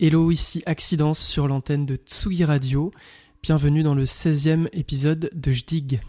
[0.00, 2.92] Hello, ici Accidence sur l'antenne de Tsugi Radio.
[3.42, 6.00] Bienvenue dans le 16e épisode de Jdig.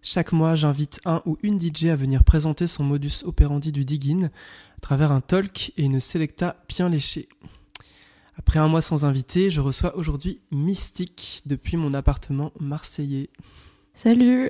[0.00, 4.28] Chaque mois, j'invite un ou une DJ à venir présenter son modus operandi du digging
[4.28, 7.28] à travers un talk et une selecta bien léchée.
[8.38, 13.28] Après un mois sans invité, je reçois aujourd'hui Mystique depuis mon appartement marseillais.
[13.92, 14.48] Salut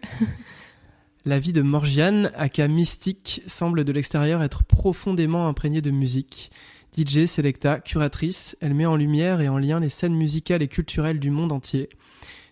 [1.24, 6.52] La vie de Morgiane, aka Mystique, semble de l'extérieur être profondément imprégnée de musique.
[6.97, 11.21] DJ, selecta, curatrice, elle met en lumière et en lien les scènes musicales et culturelles
[11.21, 11.88] du monde entier.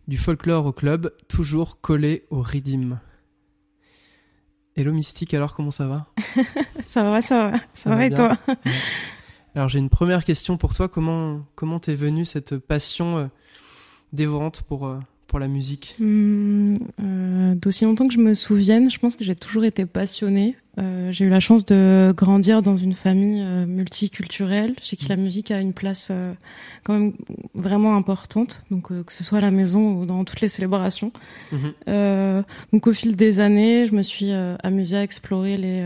[0.08, 3.00] Du folklore au club, toujours collé au rythme.
[4.77, 6.06] Hello Mystique, alors comment ça va?
[6.84, 8.38] Ça va, ça va, ça, va, et toi?
[9.56, 10.89] Alors j'ai une première question pour toi.
[10.89, 13.27] Comment comment t'es venue cette passion euh,
[14.12, 15.96] dévorante pour euh, pour la musique?
[15.98, 20.56] Mmh, euh, D'aussi longtemps que je me souvienne, je pense que j'ai toujours été passionnée.
[20.78, 25.16] Euh, j'ai eu la chance de grandir dans une famille euh, multiculturelle, chez qui la
[25.16, 26.34] musique a une place euh,
[26.84, 27.12] quand même
[27.55, 31.12] vraiment importante, donc que ce soit à la maison ou dans toutes les célébrations.
[31.52, 32.42] Mmh.
[32.72, 35.83] donc au fil des années, je me suis amusée à explorer les,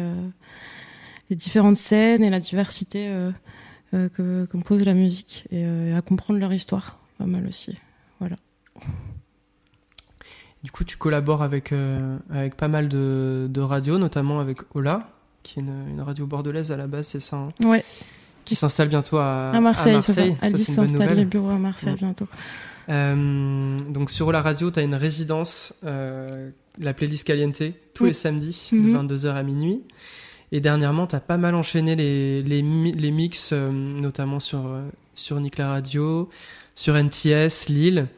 [1.28, 3.08] les différentes scènes et la diversité
[3.92, 7.76] que compose la musique et, et à comprendre leur histoire, pas mal aussi.
[8.18, 8.36] Voilà.
[10.62, 15.08] Du coup, tu collabores avec, euh, avec pas mal de, de radios, notamment avec Ola,
[15.42, 17.82] qui est une, une radio bordelaise à la base, c'est ça hein Ouais.
[18.44, 19.92] Qui s'installe bientôt à, à Marseille.
[19.92, 20.36] À Marseille.
[20.40, 20.46] Ça.
[20.46, 21.98] Alice s'installe les bureaux à Marseille ouais.
[21.98, 22.26] bientôt.
[22.88, 27.62] Euh, donc sur Ola Radio, tu as une résidence, euh, la playlist Caliente,
[27.94, 28.10] tous Oui.
[28.10, 29.06] les samedis, Mhm.
[29.06, 29.82] de 22h à minuit.
[30.52, 34.62] Et dernièrement, tu as pas mal enchaîné les, les, mi- les mix, euh, notamment sur,
[35.14, 36.28] sur Nick la Radio,
[36.74, 38.08] sur NTS, Lille.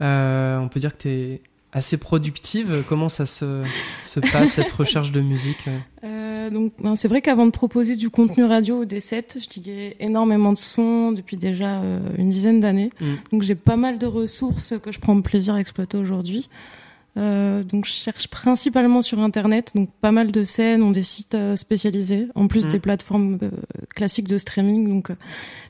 [0.00, 1.42] On peut dire que tu es
[1.72, 2.84] assez productive.
[2.88, 3.62] Comment ça se,
[4.04, 5.78] se passe, cette recherche de musique euh
[6.48, 9.48] Euh, donc, ben, c'est vrai qu'avant de proposer du contenu radio ou des sets, je
[9.48, 12.90] diguais énormément de sons depuis déjà euh, une dizaine d'années.
[13.00, 13.06] Mm.
[13.32, 16.48] Donc, j'ai pas mal de ressources que je prends plaisir à exploiter aujourd'hui.
[17.16, 19.72] Euh, donc, je cherche principalement sur Internet.
[19.74, 22.70] Donc, pas mal de scènes ont des sites spécialisés, en plus Mm.
[22.70, 23.38] des plateformes
[23.98, 24.88] classiques de streaming.
[24.88, 25.14] Donc, euh,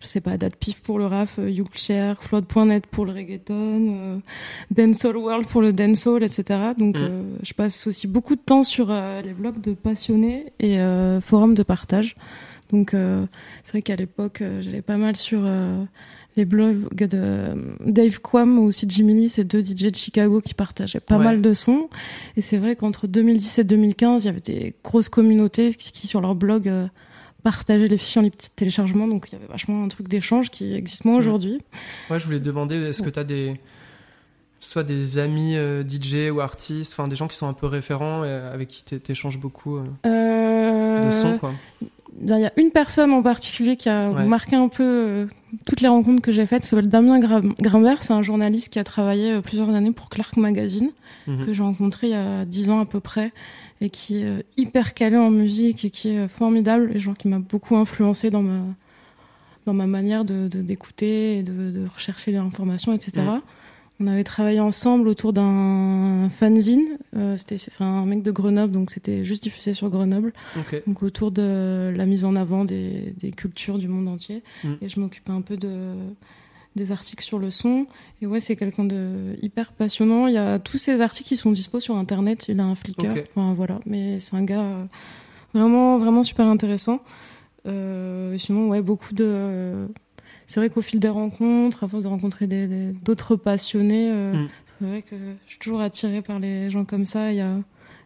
[0.00, 3.54] je sais pas, DatPiff pour le rap, euh, Yougshare, Flood.net pour le reggaeton,
[3.96, 4.18] euh,
[4.70, 6.44] Dancehall World pour le dancehall, etc.
[6.78, 7.38] Donc, Mm.
[7.42, 8.88] je passe aussi beaucoup de temps sur
[9.24, 10.78] les blogs de passionnés et
[11.22, 12.16] forums de partage.
[12.70, 15.40] Donc, c'est vrai qu'à l'époque, j'allais pas mal sur
[16.36, 20.54] les blogs de Dave Quam ou aussi Jimmy Lee, ces deux DJ de Chicago qui
[20.54, 21.24] partageaient pas Ouais.
[21.24, 21.88] mal de sons.
[22.36, 26.06] Et c'est vrai qu'entre 2010 et 2015, il y avait des grosses communautés qui, qui,
[26.06, 26.86] sur leur blog, euh,
[27.42, 29.06] partageaient les fichiers en petits téléchargements.
[29.08, 31.60] Donc, il y avait vachement un truc d'échange qui existe moins aujourd'hui.
[32.10, 33.54] Ouais, je voulais te demander, est-ce que tu as des.
[34.60, 38.24] soit des amis euh, DJ ou artistes, enfin des gens qui sont un peu référents
[38.24, 41.52] et avec qui t'é- t'échanges beaucoup euh, Euh, de sons, quoi?
[42.20, 44.24] Il y a une personne en particulier qui a Ouais.
[44.26, 45.26] marqué un peu euh,
[45.68, 46.64] toutes les rencontres que j'ai faites.
[46.64, 48.02] C'est Damien Grimbert.
[48.02, 50.90] C'est un journaliste qui a travaillé plusieurs années pour Clark Magazine,
[51.28, 51.46] Mhm.
[51.46, 53.30] que j'ai rencontré il y a dix ans à peu près,
[53.80, 56.90] et qui est euh, hyper calé en musique et qui est euh, formidable.
[56.94, 58.60] Et genre qui m'a beaucoup influencé dans ma
[59.66, 63.20] dans ma manière de d'écouter et de, de rechercher les informations, etc.
[63.22, 63.40] Mhm.
[64.00, 66.86] On avait travaillé ensemble autour d'un fanzine.
[67.16, 70.32] Euh, c'était c'est un mec de Grenoble, donc c'était juste diffusé sur Grenoble.
[70.86, 74.42] Donc autour de la mise en avant des, des cultures du monde entier.
[74.62, 74.68] Mm.
[74.82, 75.94] Et je m'occupais un peu de
[76.78, 77.86] des articles sur le son.
[78.22, 80.26] Et ouais, c'est quelqu'un de hyper passionnant.
[80.26, 82.46] Il y a tous ces articles qui sont dispo sur internet.
[82.48, 83.14] Il a un Flickr.
[83.34, 84.84] Enfin voilà, mais c'est un gars euh,
[85.54, 87.00] vraiment vraiment super intéressant.
[87.66, 89.88] Euh, sinon ouais, beaucoup de
[90.46, 92.46] c'est vrai qu'au fil des rencontres, à force de rencontrer
[93.04, 94.48] d'autres passionnés, euh, Mm.
[94.66, 97.30] c'est vrai que je suis toujours attirée par les gens comme ça.
[97.32, 97.56] Il y a,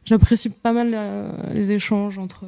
[0.04, 2.44] j'apprécie pas mal euh, les échanges entre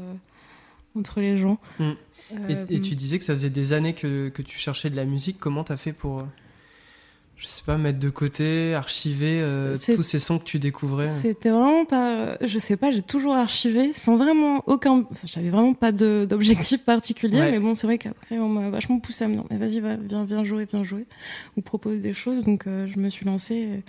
[0.97, 1.59] entre les gens.
[1.79, 1.93] Mm.
[2.33, 4.97] Euh, Et, et tu disais que ça faisait des années que, que tu cherchais de
[4.97, 5.37] la musique.
[5.39, 6.25] Comment t'as fait pour, euh,
[7.37, 11.05] je sais pas, mettre de côté, archiver euh, C'est- tous ces sons que tu découvrais
[11.05, 15.75] C'était vraiment pas, je sais pas, j'ai toujours archivé sans vraiment aucun, enfin, j'avais vraiment
[15.75, 17.51] pas d'objectif particulier, Ouais.
[17.51, 19.97] mais bon, c'est vrai qu'après on m'a vachement poussé à me dire, mais vas-y, va,
[19.97, 21.07] viens, viens jouer, viens jouer,
[21.57, 23.83] ou propose des choses, donc euh, je me suis lancée et,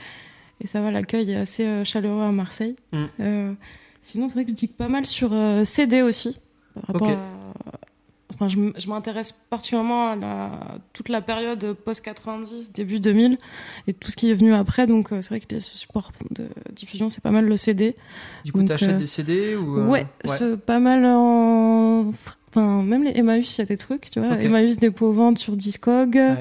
[0.64, 2.76] et ça va, l'accueil est assez euh, chaleureux à Marseille.
[2.92, 3.04] Mm.
[3.22, 3.54] Euh,
[4.02, 6.36] sinon, c'est vrai que je dis pas mal sur euh, CD aussi,
[6.74, 7.20] par rapport à
[8.36, 10.52] enfin, je, m'intéresse particulièrement à la,
[10.94, 13.38] toute la période post-90, début 2000,
[13.88, 14.88] et tout ce qui est venu après.
[14.88, 17.96] Donc, c'est vrai que les supports de diffusion, c'est pas mal le CD.
[18.44, 22.12] Du coup, t'achètes des CD ou Ouais, c'est pas mal en.
[22.50, 24.34] Enfin, même les Emmaüs, il y a des trucs, tu vois.
[24.34, 24.46] Okay.
[24.46, 26.16] Emmaüs dépôt-vente sur Discog.
[26.16, 26.38] Ouais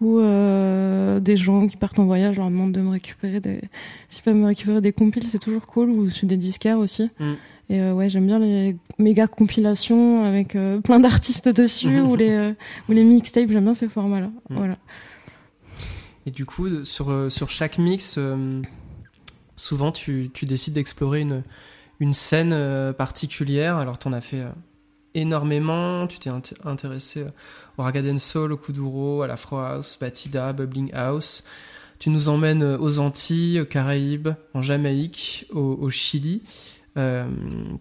[0.00, 3.60] ou euh, des gens qui partent en voyage leur demandent de me récupérer des
[4.08, 7.32] s'ils peuvent me récupérer des compiles c'est toujours cool ou suis des disquaires aussi mm.
[7.70, 12.30] Et euh, ouais j'aime bien les méga compilations avec euh, plein d'artistes dessus ou les
[12.30, 12.52] euh,
[12.88, 14.56] ou les mixtapes j'aime bien ces formats là mm.
[14.56, 14.76] voilà
[16.26, 18.18] et du coup sur sur chaque mix
[19.56, 21.42] souvent tu tu décides d'explorer une
[22.00, 24.44] une scène particulière alors t'en as fait
[25.14, 26.06] énormément.
[26.06, 26.30] Tu t'es
[26.64, 27.24] intéressé
[27.78, 31.44] au Ragaden Soul, au Kuduro, à l'Afro House, Batida, Bubbling House.
[31.98, 36.42] Tu nous emmènes aux Antilles, aux Caraïbes, en Jamaïque, au, Chili.
[36.96, 37.28] Euh,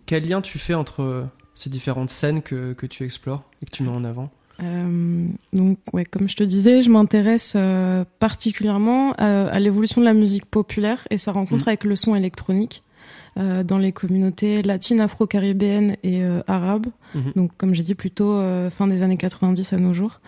[0.06, 3.84] quel lien tu fais entre ces différentes scènes que, que tu explores et que tu
[3.84, 9.60] mets en avant euh, donc, ouais, comme je te disais, je m'intéresse euh, particulièrement à,
[9.60, 11.70] l'évolution de la musique populaire et sa rencontre mmh.
[11.70, 12.84] avec le son électronique.
[13.38, 16.88] Euh, dans les communautés latines, afro-caribéennes et arabes.
[17.14, 17.32] Mhm.
[17.36, 18.42] Donc, comme j'ai dit, plutôt
[18.72, 20.20] fin des années 90 à nos jours.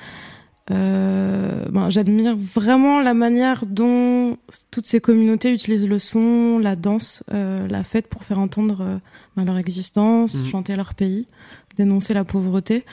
[0.72, 4.38] Ben, j'admire vraiment la manière dont
[4.72, 9.00] toutes ces communautés utilisent le son, la danse, la fête pour faire entendre
[9.38, 10.46] ben, leur existence, mhm.
[10.46, 11.28] chanter leur pays,
[11.78, 12.86] dénoncer la pauvreté.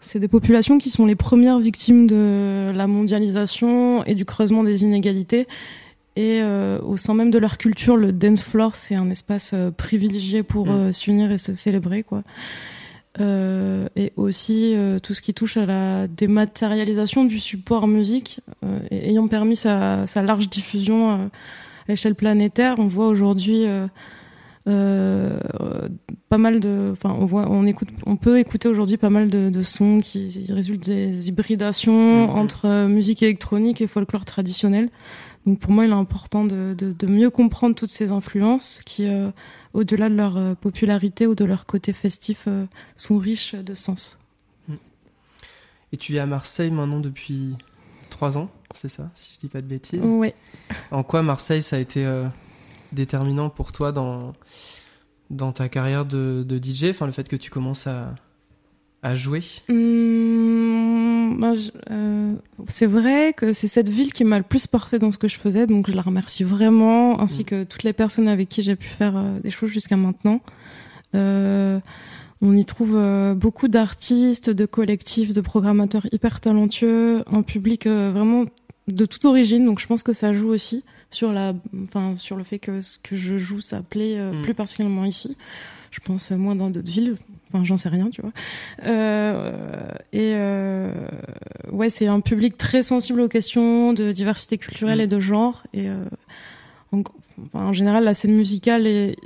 [0.00, 4.82] C'est des populations qui sont les premières victimes de la mondialisation et du creusement des
[4.82, 5.46] inégalités
[6.14, 9.70] et euh, au sein même de leur culture, le dance floor, c'est un espace euh,
[9.70, 10.70] privilégié pour mm.
[10.70, 12.22] euh, s'unir et se célébrer, quoi.
[13.18, 18.40] Et aussi tout ce qui touche à la dématérialisation du support musique,
[18.90, 21.30] ayant permis sa, sa, large diffusion à
[21.88, 23.66] l'échelle planétaire, on voit aujourd'hui
[26.32, 29.50] pas mal de, enfin, on voit, on écoute, on peut écouter aujourd'hui pas mal de,
[29.50, 32.30] de, sons qui résultent des hybridations mm.
[32.30, 34.88] entre musique électronique et folklore traditionnel.
[35.44, 39.06] Donc pour moi, il est important de, de, de mieux comprendre toutes ces influences qui,
[39.06, 39.30] euh,
[39.74, 42.66] au-delà de leur euh, popularité ou de leur côté festif, euh,
[42.96, 44.18] sont riches de sens.
[44.68, 44.76] Hmm.
[45.92, 47.56] Et tu vis à Marseille maintenant depuis
[48.10, 50.00] trois ans, c'est ça, si je dis pas de bêtises?
[50.02, 50.32] Oui.
[50.90, 52.06] En quoi Marseille, ça a été
[52.92, 54.34] déterminant pour toi dans,
[55.30, 58.14] dans ta carrière de, de DJ Enfin, le fait que tu commences à,
[59.02, 59.42] à jouer?
[59.68, 61.01] Mmh,
[61.32, 61.52] bah,
[61.90, 62.34] euh,
[62.66, 65.38] C'est vrai que c'est cette ville qui m'a le plus porté dans ce que je
[65.38, 67.44] faisais, donc je la remercie vraiment, ainsi mmh.
[67.44, 70.40] que toutes les personnes avec qui j'ai pu faire euh, des choses jusqu'à maintenant.
[71.14, 71.80] Euh,
[72.40, 78.44] on y trouve euh, beaucoup d'artistes, de collectifs, de programmateurs hyper talentueux, un public vraiment
[78.88, 82.42] de toute origine, donc je pense que ça joue aussi sur la, enfin sur le
[82.42, 84.42] fait que ce que je joue ça plaît mmh.
[84.42, 85.36] plus particulièrement ici.
[85.90, 87.16] Je pense moins dans d'autres villes,
[87.52, 88.32] Enfin, j'en sais rien, tu vois.
[88.84, 89.52] Euh,
[90.12, 90.92] et euh,
[91.70, 95.02] ouais, c'est un public très sensible aux questions de diversité culturelle mm.
[95.02, 95.62] et de genre.
[95.72, 96.04] Et euh,
[96.92, 97.02] en,
[97.54, 99.16] en, général, la scène musicale est,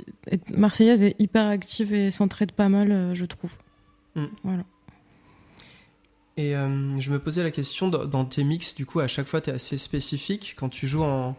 [0.55, 3.51] marseillaise est hyper active et s'entraide pas mal, je trouve.
[4.15, 4.25] Mm.
[4.43, 4.63] Voilà.
[6.37, 9.41] Et euh, je me posais la question, dans tes mix, du coup, à chaque fois,
[9.41, 10.55] tu es assez spécifique.
[10.57, 11.35] Quand tu joues en,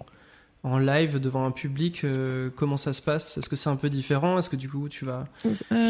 [0.65, 3.39] en live devant un public, euh, comment ça se passe?
[3.39, 4.39] Est-ce que c'est un peu différent?
[4.39, 5.27] Est-ce que du coup tu vas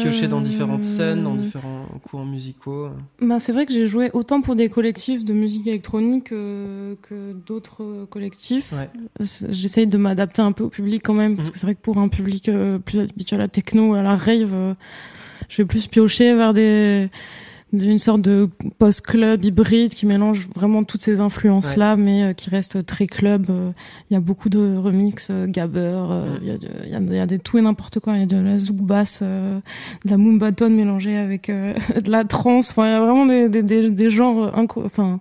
[0.01, 2.89] piocher dans différentes scènes, dans différents courants musicaux?
[3.19, 6.95] Ben, C'est vrai que j'ai joué autant pour des collectifs de musique électronique que,
[7.47, 8.73] d'autres collectifs.
[9.19, 11.53] J'essaye de m'adapter un peu au public quand même, parce mhm.
[11.53, 14.03] que c'est vrai que pour un public euh, plus habitué à la techno ou à
[14.03, 14.73] la rave, euh,
[15.49, 17.09] je vais plus piocher vers des
[17.71, 18.49] d'une sorte de
[18.79, 23.47] post-club hybride qui mélange vraiment toutes ces influences-là, mais euh, qui reste très club.
[23.49, 23.71] Euh,
[24.09, 26.03] il y a beaucoup de remix, euh, gabber,
[26.41, 28.15] il y, a y, y, a des tout et n'importe quoi.
[28.15, 29.61] Il y a de la zouk bass, de
[30.05, 32.71] la moombaton mélangée avec de la trance.
[32.71, 35.19] Enfin, il y a vraiment des, des, des, genres, enfin,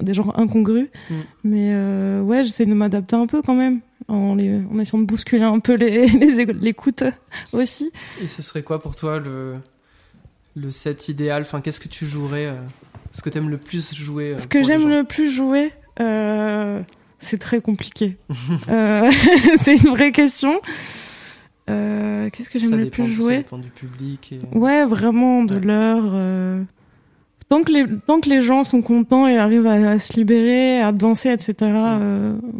[0.00, 0.88] des genres incongrus.
[1.10, 1.14] Mm.
[1.44, 3.80] Mais ouais, j'essaie de m'adapter un peu quand même.
[4.08, 7.04] En, les, en essayant de bousculer un peu les, les l'écoute
[7.52, 7.92] aussi.
[8.20, 9.56] Et ce serait quoi pour toi le,
[10.60, 12.56] le set idéal Enfin, qu'est-ce que tu jouerais euh,
[13.12, 16.82] Ce que tu aimes le plus jouer euh, Ce que j'aime le plus jouer, euh,
[17.18, 18.16] c'est très compliqué.
[19.56, 20.60] c'est une vraie question.
[21.66, 24.34] qu'est-ce que j'aime le plus jouer Ça dépend du public.
[24.52, 26.66] Ouais, vraiment de l'heure.
[27.48, 30.92] Tant que, les, tant que les gens sont contents et arrivent à, se libérer, à
[30.92, 31.56] danser, etc.,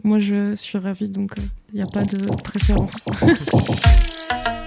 [0.02, 1.34] moi je suis ravie, donc
[1.72, 2.96] il n'y a pas de préférence.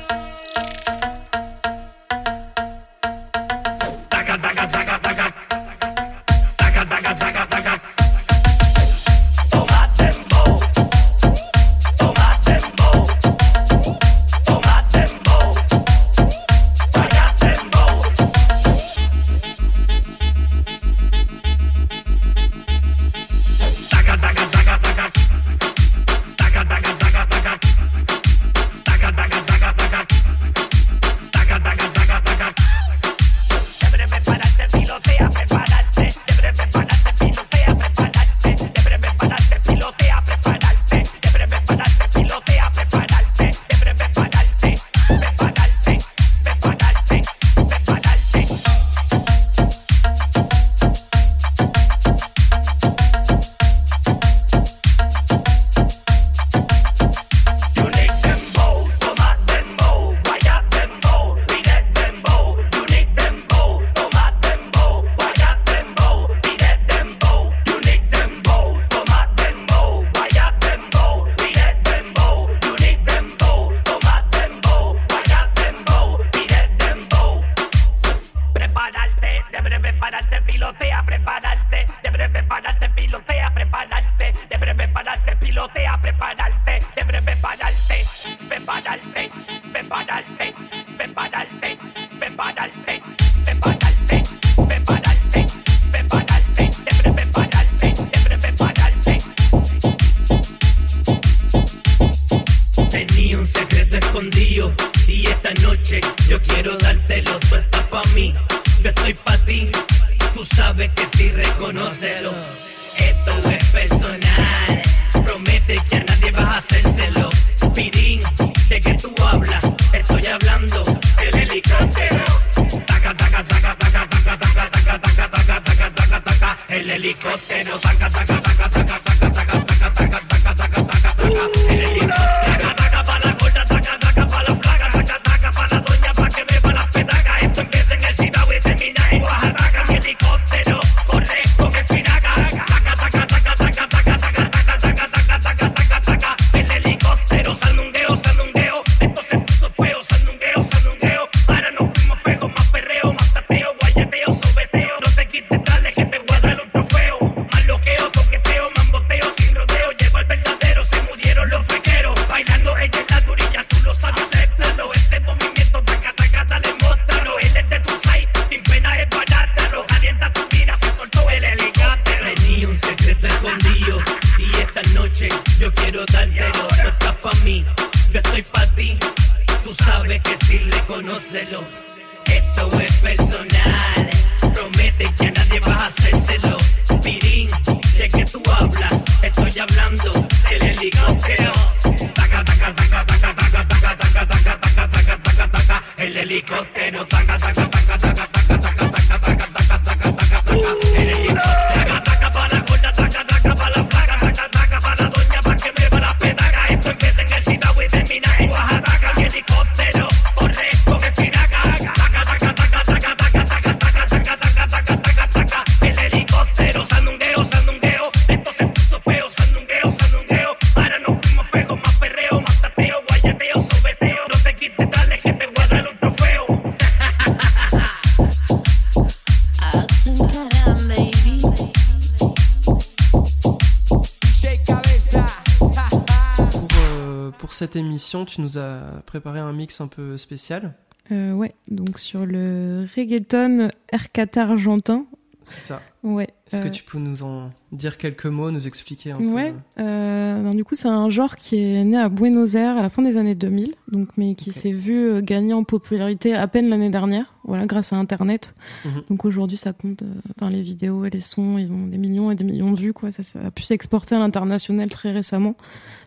[237.63, 240.74] cette émission, tu nous as préparé un mix un peu spécial.
[241.13, 245.05] Euh, ouais, donc sur le reggaeton RKT argentin.
[245.43, 245.82] C'est ça.
[246.03, 246.27] Ouais.
[246.54, 249.82] Est-ce que euh, tu peux nous en dire quelques mots, nous expliquer un Ouais, peu
[249.84, 252.90] euh, non, du coup c'est un genre qui est né à Buenos Aires à la
[252.90, 256.70] fin des années 2000, donc mais qui s'est vu euh, gagner en popularité à peine
[256.70, 258.56] l'année dernière, voilà, grâce à Internet.
[258.86, 259.04] Mhm.
[259.10, 262.32] Donc aujourd'hui ça compte, euh, enfin les vidéos et les sons, ils ont des millions
[262.32, 263.12] et des millions de vues, quoi.
[263.12, 265.56] Ça, ça a pu s'exporter à l'international très récemment.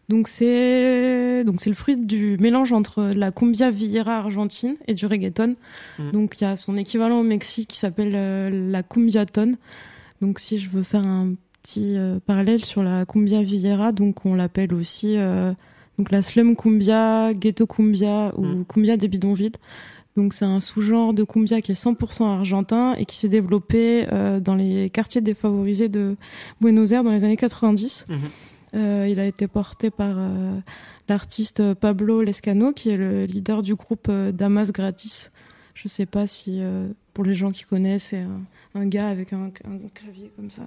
[0.09, 5.07] Donc c'est donc c'est le fruit du mélange entre la cumbia villera argentine et du
[5.07, 5.57] reggaeton.
[5.99, 6.13] Mhm.
[6.13, 9.57] Donc il y a son équivalent au Mexique qui s'appelle euh, la cumbiaton.
[10.21, 14.35] Donc si je veux faire un petit euh, parallèle sur la cumbia villera, donc on
[14.35, 15.53] l'appelle aussi euh,
[15.99, 18.65] donc la slum cumbia, ghetto cumbia ou Mm.
[18.67, 19.53] cumbia des bidonvilles.
[20.17, 24.41] Donc c'est un sous-genre de cumbia qui est 100% argentin et qui s'est développé euh,
[24.41, 26.17] dans les quartiers défavorisés de
[26.61, 28.07] Buenos Aires dans les années 90.
[28.09, 28.17] Mhm.
[28.75, 30.59] Euh, il a été porté par euh,
[31.09, 35.31] l'artiste Pablo Lescano, qui est le leader du groupe euh, Damas Gratis.
[35.75, 36.63] Je sais pas si,
[37.13, 38.41] pour les gens qui connaissent, c'est un,
[38.77, 40.63] un gars avec un, un clavier comme ça.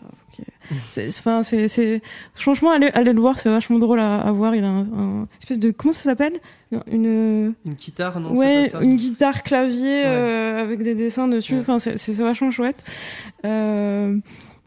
[1.08, 2.02] Enfin, c'est,
[2.36, 4.56] franchement, allez, allez le voir, c'est vachement drôle à, à voir.
[4.56, 6.40] Il a un, un espèce de, comment ça s'appelle?
[6.92, 10.04] Une, Une guitare, non ouais, c'est pas ça une guitare clavier Ouais.
[10.06, 11.56] euh, avec des dessins dessus.
[11.56, 11.60] Ouais.
[11.62, 12.84] Enfin, c'est c'est vachement chouette.
[13.46, 14.18] Euh,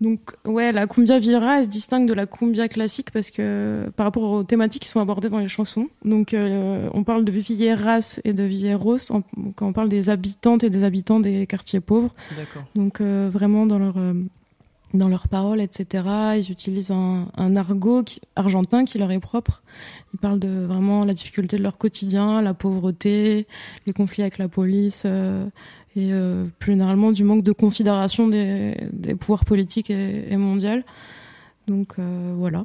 [0.02, 4.04] donc, ouais, la cumbia vira, elle se distingue de la cumbia classique parce que par
[4.06, 5.88] rapport aux thématiques qui sont abordées dans les chansons.
[6.04, 9.22] Donc, euh, on parle de villeras et de villeros en-
[9.54, 12.12] quand on parle des habitantes et des habitants des quartiers pauvres.
[12.36, 12.64] D'accord.
[12.74, 14.14] Donc, euh, vraiment dans leur euh,
[14.94, 16.04] dans leurs paroles, etc.
[16.36, 19.62] Ils utilisent un, un argot qui- argentin qui leur est propre.
[20.12, 23.46] Ils parlent de vraiment la difficulté de leur quotidien, la pauvreté,
[23.86, 25.46] les conflits avec la police euh,
[25.96, 30.82] et euh, plus généralement du manque de considération des, des pouvoirs politiques et, et mondiaux.
[31.68, 32.64] Donc euh, voilà.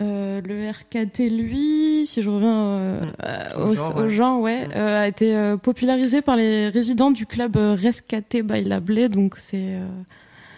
[0.00, 4.10] Euh, le RKT, lui, si je reviens euh, euh, Au au, genre, au ouais.
[4.10, 9.74] genre, ouais, a été euh, popularisé par les résidents du club Rescate Bailable, donc c'est
[9.74, 9.88] euh,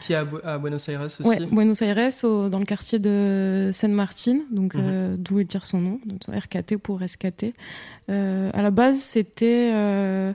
[0.03, 2.99] Qui est à, Bu- à Buenos Aires aussi Ouais, Buenos Aires, au- dans le quartier
[2.99, 4.81] de San Martin, donc Mhm.
[4.85, 7.55] euh, d'où il tire son nom, donc RKT pour rescater.
[8.11, 10.35] Euh, à la base, c'était euh,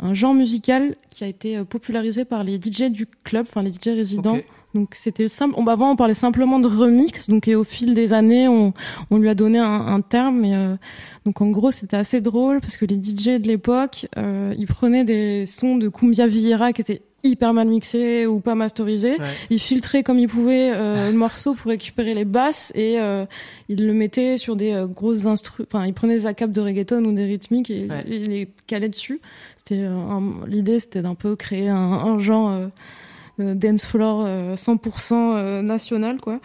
[0.00, 3.72] un genre musical qui a été euh, popularisé par les DJ du club, enfin les
[3.72, 4.38] DJ résidents.
[4.74, 5.54] Donc c'était simple.
[5.56, 7.28] On, avant, on parlait simplement de remix.
[7.28, 8.74] Donc et au fil des années, on,
[9.10, 10.44] on lui a donné un, un terme.
[10.44, 10.76] Et, euh,
[11.24, 15.04] donc en gros, c'était assez drôle parce que les DJ de l'époque, euh, ils prenaient
[15.04, 19.18] des sons de Cumbia Villera qui étaient hyper mal mixés ou pas masterisés.
[19.18, 19.26] Ouais.
[19.50, 23.24] Ils filtraient comme ils pouvaient euh, le morceau pour récupérer les basses et euh,
[23.68, 25.64] ils le mettaient sur des euh, grosses instru.
[25.66, 28.04] Enfin, ils prenaient des acapes de reggaeton ou des rythmiques et, Ouais.
[28.08, 29.20] ils les calaient dessus.
[29.56, 34.54] C'était euh, un- l'idée, c'était d'un peu créer un, un genre euh, dance floor euh,
[34.54, 36.40] 100% euh, national, quoi.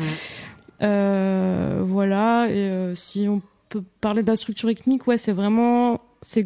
[0.80, 2.48] Voilà.
[2.50, 6.46] Et euh, si on peut parler de la structure rythmique, ouais, c'est vraiment c'est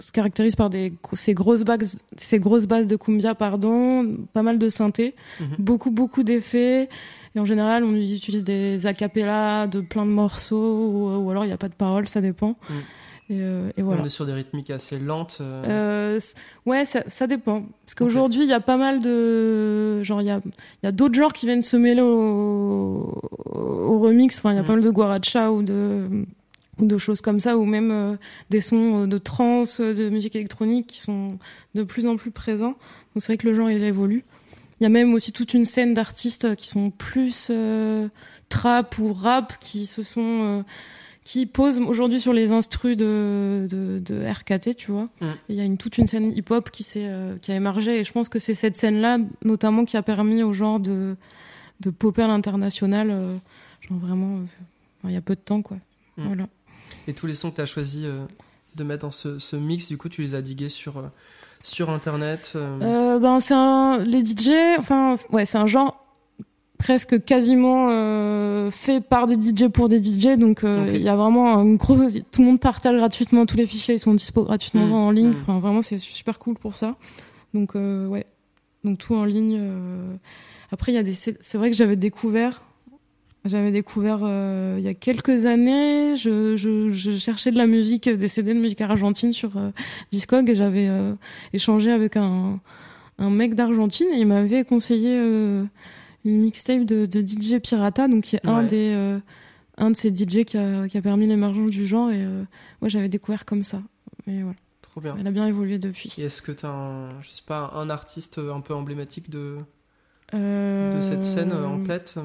[0.00, 4.58] se caractérise par des ces grosses bases ces grosses bases de cumbia pardon pas mal
[4.58, 5.46] de synthé Mhm.
[5.58, 6.88] beaucoup beaucoup d'effets
[7.34, 11.48] et en général on utilise des acapellas de plein de morceaux ou, ou alors il
[11.48, 12.76] n'y a pas de paroles ça dépend Mhm.
[13.30, 15.38] et, euh, et voilà On est sur des rythmiques assez lentes.
[15.40, 16.20] euh, euh,
[16.66, 17.62] ouais, ça, ça dépend.
[17.84, 20.40] Parce qu'aujourd'hui, il y a pas mal de, genre, il y a,
[20.82, 23.20] y a d'autres genres qui viennent se mêler au,
[23.54, 24.36] au remix.
[24.38, 24.66] Enfin, il y a Mm.
[24.66, 26.08] pas mal de guaracha ou de,
[26.86, 28.16] de choses comme ça, ou même euh,
[28.50, 31.28] des sons de trance, de musique électronique qui sont
[31.74, 32.76] de plus en plus présents.
[33.14, 34.24] Donc c'est vrai que le genre il évolue.
[34.80, 38.08] Il y a même aussi toute une scène d'artistes qui sont plus euh,
[38.48, 40.62] trap ou rap, qui se sont euh,
[41.24, 45.08] qui posent aujourd'hui sur les instrus de, de, de RKT, tu vois.
[45.20, 45.26] Mm.
[45.48, 48.04] Il y a une, toute une scène hip-hop qui, s'est, euh, qui a émergé et
[48.04, 51.16] je pense que c'est cette scène-là, notamment, qui a permis au genre de,
[51.78, 53.36] de popper à l'international, euh,
[53.88, 54.44] genre vraiment, euh,
[55.04, 55.76] il y a peu de temps, quoi.
[56.16, 56.26] Mm.
[56.26, 56.48] Voilà.
[57.10, 58.24] Et tous les sons que tu as choisi euh,
[58.76, 61.02] de mettre dans ce, ce mix, du coup, tu les as digués sur, euh,
[61.62, 62.52] sur Internet.
[62.54, 66.06] euh, ben, c'est un, les DJ, enfin, ouais, c'est un genre
[66.78, 71.16] presque quasiment euh, fait par des DJ pour des DJ, donc euh, il y a
[71.16, 71.96] vraiment un gros,
[72.30, 75.28] tout le monde partage gratuitement tous les fichiers, ils sont dispo gratuitement Mm, en ligne,
[75.30, 75.36] mm.
[75.42, 76.94] enfin vraiment c'est super cool pour ça.
[77.52, 78.24] Donc euh, ouais,
[78.84, 79.60] donc tout en ligne.
[80.72, 82.62] Après il y a des, c'est vrai que j'avais découvert.
[83.46, 88.06] J'avais découvert euh, il y a quelques années, je, je, je cherchais de la musique,
[88.06, 89.70] des CD de musique argentine sur euh,
[90.12, 91.14] Discog et j'avais euh,
[91.54, 92.60] échangé avec un,
[93.18, 95.70] un mec d'Argentine et il m'avait conseillé une
[96.42, 98.94] mixtape de, de DJ Pirata, donc qui est un des
[99.78, 102.22] un de ces DJ qui a, qui a permis l'émergence du genre et
[102.82, 103.80] moi j'avais découvert comme ça.
[104.26, 105.16] Mais voilà, Trop bien.
[105.18, 106.14] elle a bien évolué depuis.
[106.18, 109.56] Et est-ce que tu as un, je sais pas, un artiste un peu emblématique de,
[110.34, 112.16] de cette scène en tête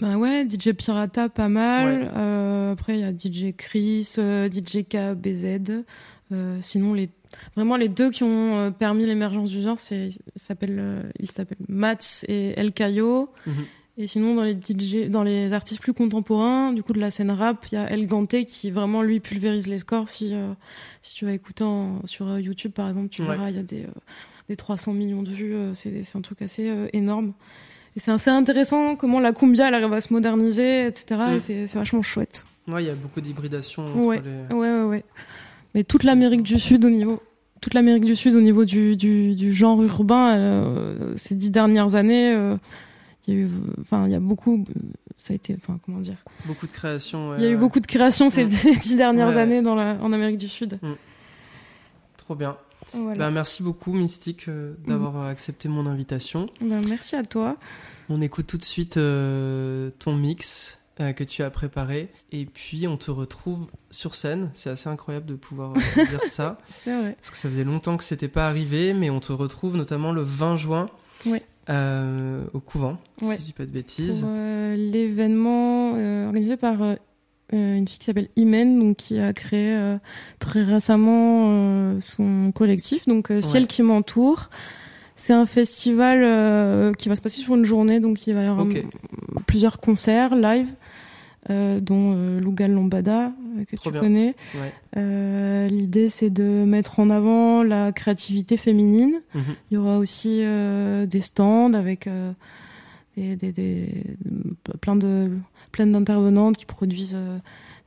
[0.00, 2.10] Bah ouais, DJ Pirata pas mal.
[2.16, 5.84] Euh, après il y a DJ Chris, euh, DJ KBZ.
[6.32, 7.08] Euh, sinon les
[7.54, 11.30] vraiment les deux qui ont euh, permis l'émergence du genre, c'est il s'appelle euh, il
[11.30, 13.30] s'appelle Mats et El Cayo.
[13.46, 13.54] Mhm.
[13.98, 17.30] Et sinon dans les DJ dans les artistes plus contemporains, du coup de la scène
[17.30, 20.52] rap, il y a El Ganté qui vraiment lui pulvérise les scores si euh,
[21.00, 23.28] si tu vas écouter en- sur YouTube par exemple, tu Ouais.
[23.28, 24.00] verras il y a des euh,
[24.50, 27.32] des 300 millions de vues, euh, c'est c'est un truc assez euh, énorme.
[27.96, 31.06] Et c'est assez intéressant comment la cumbia elle arrive à se moderniser, etc.
[31.28, 31.32] Mm.
[31.36, 32.46] Et c'est c'est vachement chouette.
[32.68, 34.22] Ouais, il y a beaucoup d'hybridation entre Ouais.
[34.24, 34.54] les.
[34.54, 35.04] Ouais, ouais, ouais.
[35.74, 37.22] Mais toute l'Amérique du Sud au niveau,
[37.60, 41.94] toute l'Amérique du Sud au niveau du, du, du genre urbain, euh, ces dix dernières
[41.94, 42.56] années, euh,
[43.26, 44.64] il y a eu, enfin, il y a beaucoup,
[45.16, 47.30] ça a été, enfin, comment dire, Beaucoup de créations.
[47.30, 47.60] ouais, il y a eu ouais.
[47.60, 48.48] beaucoup de créations ces Mm.
[48.82, 49.36] dix dernières Ouais.
[49.38, 50.78] années dans la, en Amérique du Sud.
[52.16, 52.56] Trop bien.
[52.92, 53.18] Voilà.
[53.18, 56.48] Bah, merci beaucoup, Mystique, euh, d'avoir euh, accepté mon invitation.
[56.60, 57.56] Ben, merci à toi.
[58.08, 62.08] On écoute tout de suite euh, ton mix euh, que tu as préparé.
[62.32, 64.50] Et puis, on te retrouve sur scène.
[64.54, 66.58] C'est assez incroyable de pouvoir dire ça.
[66.78, 67.16] C'est vrai.
[67.20, 70.22] Parce que ça faisait longtemps que c'était pas arrivé, mais on te retrouve notamment le
[70.22, 70.86] 20 juin
[71.68, 73.34] au couvent, Ouais.
[73.34, 74.20] si je dis pas de bêtises.
[74.20, 75.90] Pour l'événement
[76.26, 76.76] organisé par
[77.52, 79.98] une fille qui s'appelle Imen, donc qui a créé euh,
[80.38, 83.66] très récemment euh, son collectif, donc euh, Ciel Ouais.
[83.68, 84.50] qui m'entoure.
[85.14, 88.46] C'est un festival euh, qui va se passer sur une journée, donc il va y
[88.46, 88.82] avoir euh,
[89.46, 90.68] plusieurs concerts live,
[91.48, 94.00] euh, dont euh, Lugal Lombada, euh, que Trop tu bien.
[94.00, 94.34] connais.
[94.56, 94.74] Ouais.
[94.98, 99.20] Euh, L'idée, c'est de mettre en avant la créativité féminine.
[99.34, 99.42] Mhm.
[99.70, 102.32] Il y aura aussi euh, des stands avec euh,
[103.16, 104.02] des, des, des-
[104.82, 105.30] plein de
[105.72, 107.38] plein d'intervenantes qui produisent euh,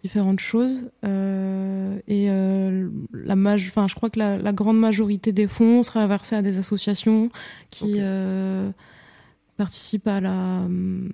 [0.04, 0.89] différentes choses.
[1.04, 6.08] Euh, et euh, la enfin je crois que la, la grande majorité des fonds sera
[6.08, 7.30] versée à des associations
[7.70, 8.70] qui euh,
[9.58, 11.12] participent à la hum,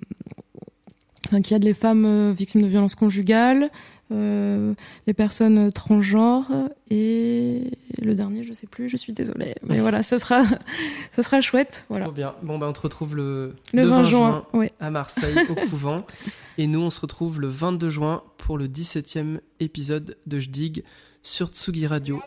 [1.26, 3.70] enfin, qui aident les femmes euh, victimes de violences conjugales
[4.12, 4.74] euh,
[5.06, 6.46] les personnes transgenres
[6.90, 9.54] et le dernier, je sais plus, je suis désolée.
[9.62, 10.42] Mais voilà, ce sera,
[11.12, 11.84] ce sera chouette.
[11.88, 12.08] Voilà.
[12.10, 12.34] Bien.
[12.42, 14.46] Bon, ben, on se retrouve le, le, 20, juin,
[14.80, 16.06] à Marseille, au couvent.
[16.58, 20.84] Et nous, on se retrouve le 22 juin pour le 17e épisode de Jdig
[21.22, 22.22] sur Tsugi Radio.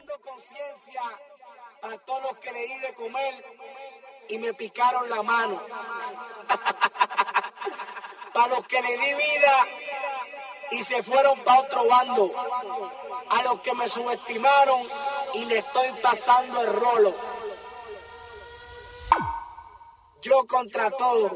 [4.30, 5.60] y me picaron la mano.
[8.34, 9.12] Para que le di
[10.72, 12.32] y se fueron para otro bando.
[13.30, 14.88] A los que me subestimaron
[15.34, 17.14] y le estoy pasando el rolo.
[20.22, 21.32] Yo contra todo.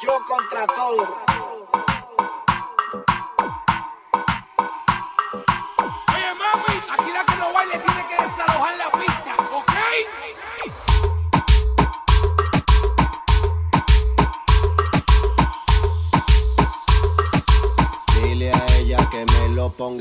[0.00, 1.45] Yo contra todo.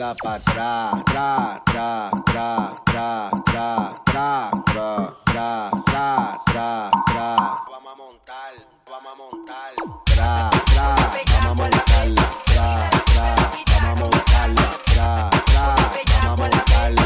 [0.05, 4.91] echa pa' atrás, tra, tra, tra, tra, tra, tra, tra,
[5.25, 7.35] tra, tra, tra, tra.
[7.71, 8.53] Vamos a montar,
[8.85, 9.71] vamos a montar.
[10.05, 10.87] Tra, tra,
[11.31, 13.27] vamos a montarla, tra, tra,
[13.71, 15.75] vamos a montarla, tra, tra,
[16.23, 17.05] vamos a montarla.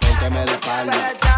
[0.00, 1.29] Pónteme de espalda.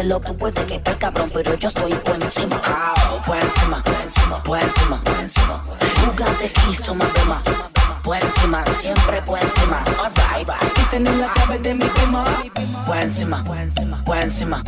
[0.00, 0.20] hacerlo.
[0.20, 2.60] Tú puedes que estés cabrón, pero yo estoy por encima.
[3.26, 5.62] Por encima, por encima, por encima, por encima.
[6.04, 7.42] Jugate quiso, mamá.
[8.02, 9.84] Por encima, siempre por encima.
[9.84, 10.78] Alright, right.
[10.78, 12.24] Y tenés la llave de mi cama.
[12.86, 14.64] Por encima, por encima, por encima,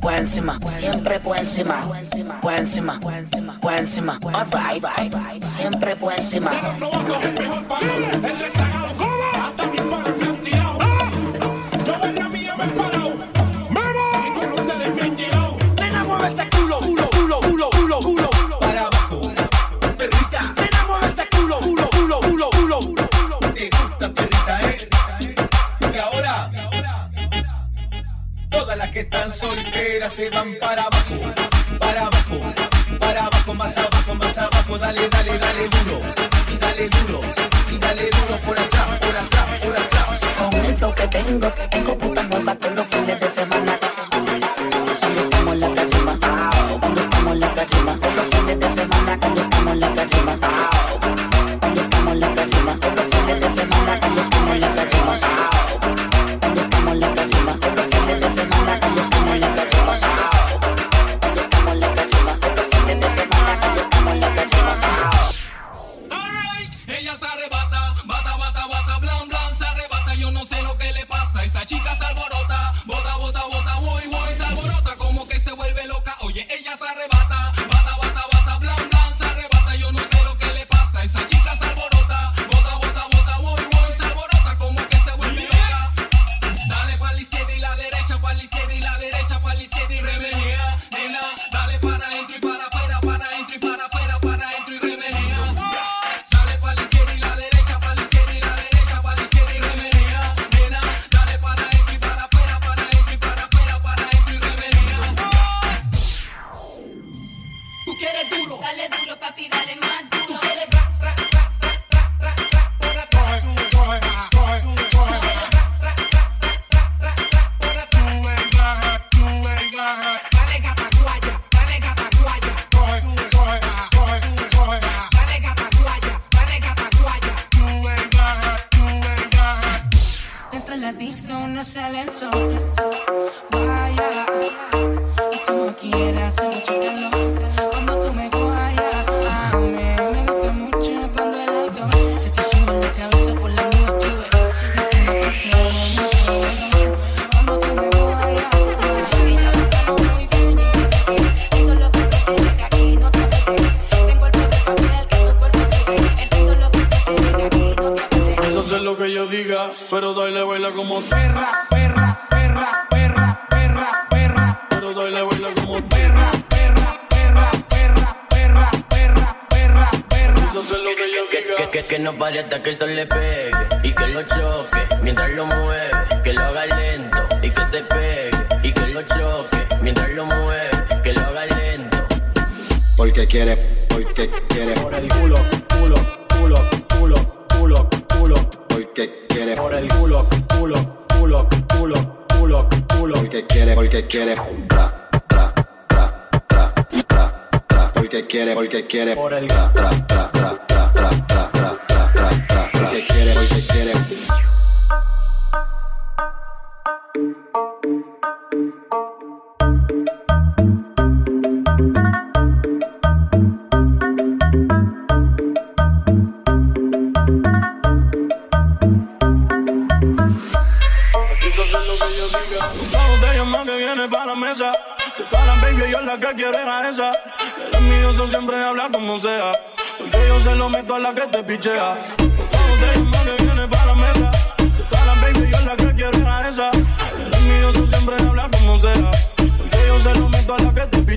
[0.00, 0.58] por encima.
[0.66, 1.80] Siempre por encima,
[2.42, 4.18] por encima, por encima.
[5.40, 6.50] Siempre por encima.
[6.50, 9.05] Pero no, no, mejor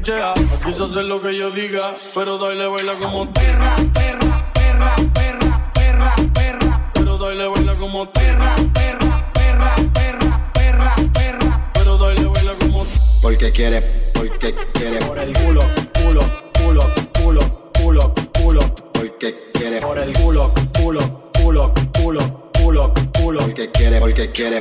[0.09, 0.33] chochea.
[0.65, 6.15] Quise hacer lo que yo diga, pero dale baila como perra, perra, perra, perra, perra,
[6.33, 6.91] perra.
[6.93, 11.71] Pero dale baila como perra, perra, perra, perra, perra, perra.
[11.73, 12.85] Pero dale baila como
[13.21, 13.81] porque quiere,
[14.13, 15.61] porque quiere por el culo,
[16.01, 16.21] culo,
[16.57, 18.75] culo, culo, culo, culo.
[18.93, 23.39] Porque quiere por el culo, culo, culo, culo, culo, culo.
[23.41, 24.59] Porque quiere, porque quiere.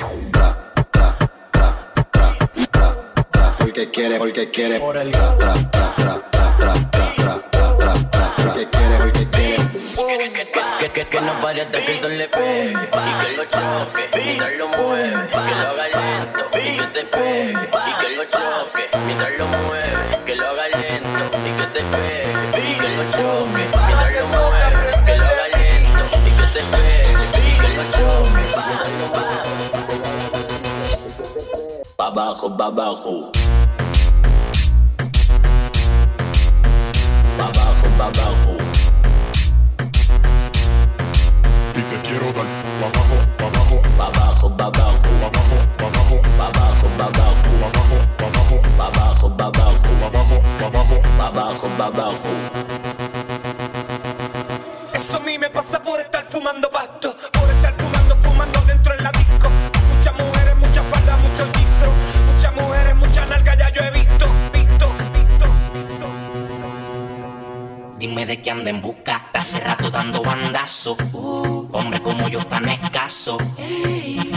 [3.69, 4.81] porque quiere, porque quiere.
[4.81, 9.69] Por el tra, tra, tra, tra, tra, tra, tra, tra, tra, porque quiere, porque quiere.
[11.11, 14.69] Que, no pare hasta que se le pegue Y que lo choque, y que lo
[14.69, 18.48] mueve Que lo haga lento, y que se pegue Y que lo choque
[32.19, 33.31] babajo, babajo.
[37.39, 38.57] Babajo, babajo.
[41.77, 42.47] Y te quiero dar
[42.81, 43.77] babajo, babajo.
[43.97, 45.09] Babajo, babajo.
[45.21, 46.17] Babajo, babajo.
[46.39, 47.47] Babajo, babajo.
[47.57, 48.57] Babajo, babajo.
[48.79, 49.87] Babajo, babajo.
[50.01, 50.97] Babajo, babajo.
[51.19, 52.58] Babajo, babajo.
[67.99, 69.23] De comer anda en busca.
[69.27, 70.97] Está hace rato dando bandazo.
[71.13, 73.39] Uh, hombre como yo tan escaso.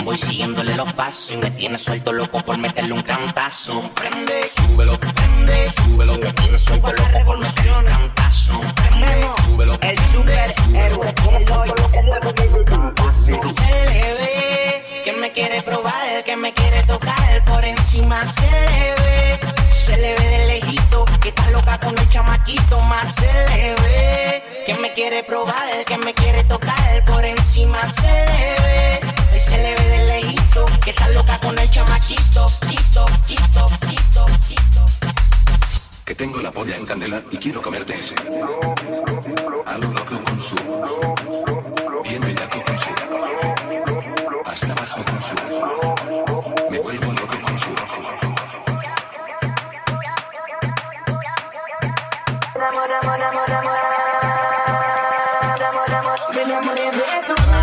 [0.03, 3.83] Voy siguiéndole los pasos y me tiene suelto loco por meterle un cantazo.
[3.95, 6.17] Prende, súbelo, prende, súbelo.
[6.17, 8.61] Me tiene suelto loco por meterle un cantazo.
[8.75, 10.51] Prende, súbelo, el super
[13.53, 18.25] Se le ve que me quiere probar, que me quiere tocar por encima.
[18.25, 19.60] Se le ve,
[19.91, 22.79] se le ve de lejito que está loca con el chamaquito.
[22.81, 27.87] Más se le ve que me quiere probar, que me quiere tocar por encima.
[27.89, 32.47] Se le ve, se le ve de lejito que está loca con el chamaquito.
[32.69, 34.85] Quito, quito, quito, quito.
[36.05, 38.15] Que tengo la polla en candela y quiero comerte ese.
[39.65, 40.55] A lo loco con su.
[42.03, 42.91] Bien bellaco con su.
[44.45, 46.10] Hasta abajo con su.
[53.23, 53.77] amor, amor,
[55.43, 55.89] amor, amor,
[56.49, 57.60] amor, amor,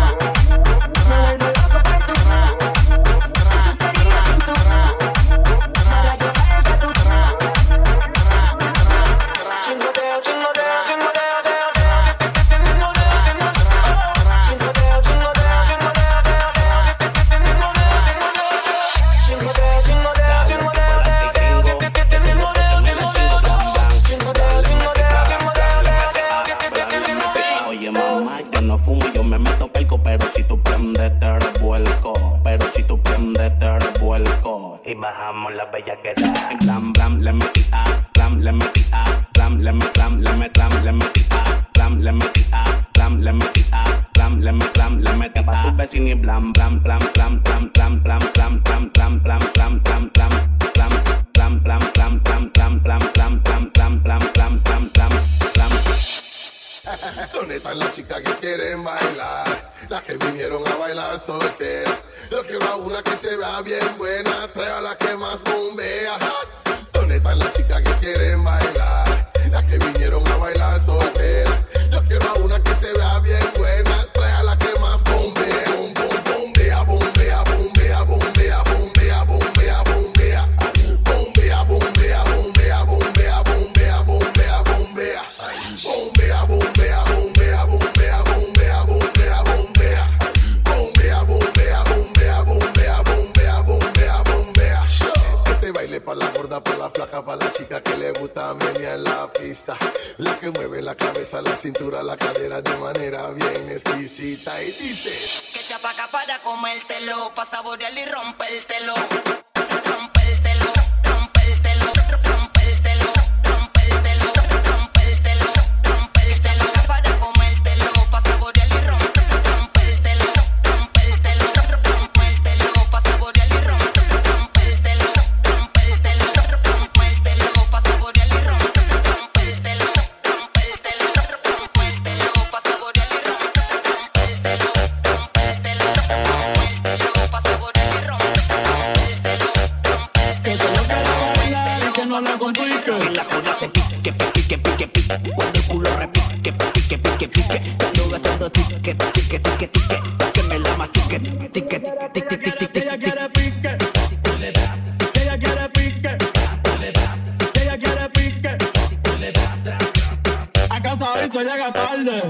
[161.31, 162.23] Llega tarde.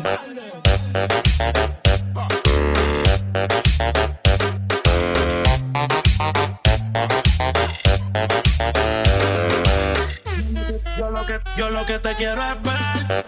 [10.98, 13.26] Yo lo que, yo lo que te quiero es ver,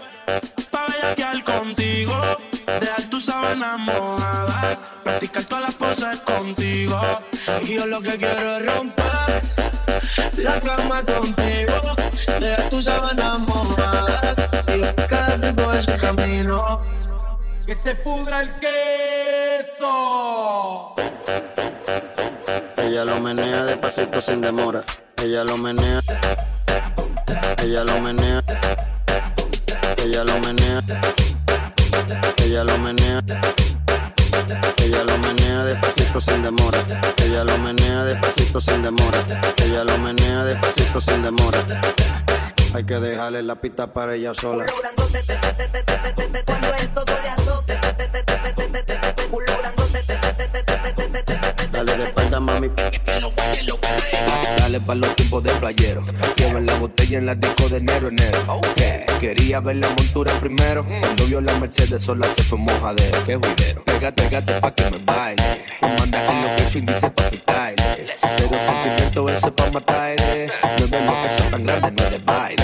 [0.70, 2.20] pa' bellaquear contigo,
[2.66, 7.00] dejar tus sábanas mojadas, practicar todas las poses contigo.
[7.62, 9.42] Y yo lo que quiero es romper
[10.36, 11.96] la cama contigo,
[12.40, 14.36] dejar tus sábanas mojadas,
[14.68, 14.78] y
[15.86, 16.80] camino.
[17.66, 19.86] Que se pudra el queso.
[22.76, 24.82] Ella lo menea despacito sin demora.
[25.22, 26.00] Ella lo menea.
[27.62, 28.42] Ella lo menea.
[30.04, 30.82] Ella lo menea.
[32.38, 33.22] Ella lo menea.
[34.78, 36.78] Ella lo menea despacito sin demora.
[37.24, 39.24] Ella lo menea despacito sin demora.
[39.64, 41.58] Ella lo menea despacito sin demora.
[42.74, 44.64] Hay que dejarle la pista para ella sola.
[51.70, 52.70] Dale de espalda, mami.
[54.58, 56.02] Dale pa' para los tiempos de playero.
[56.36, 58.60] Llevan la botella en la disco de enero, enero.
[59.20, 60.86] Quería ver la montura primero.
[61.00, 63.22] Cuando vio la Mercedes sola se fue mojadero.
[63.24, 63.84] Qué juidero.
[63.84, 65.62] Pégate, pégate pa' que me baile.
[65.98, 68.16] Manda que lo que dice pa' quitarle.
[68.38, 70.16] Cero sentimiento, eso es pa' matar.
[71.50, 72.62] Tan grandes, no es de baile.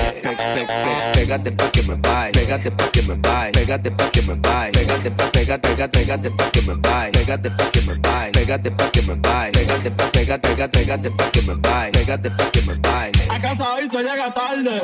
[1.14, 2.32] Pégate pa' que me baile.
[2.32, 3.53] Pégate pa' que me baile.
[3.53, 4.72] Pégate pa' que me baile.
[4.72, 7.12] Pégate pa' pégate, pégate, pégate pa' que me baile.
[7.12, 8.32] Pégate pa' que me baile.
[8.32, 9.53] Pégate pa' que me baile.
[9.53, 11.92] Pégate pa' pégate, pégate, pégate pa' que me baile.
[11.92, 13.12] Pégate pa' que me baile.
[13.28, 14.80] A casa hoy se llega tarde.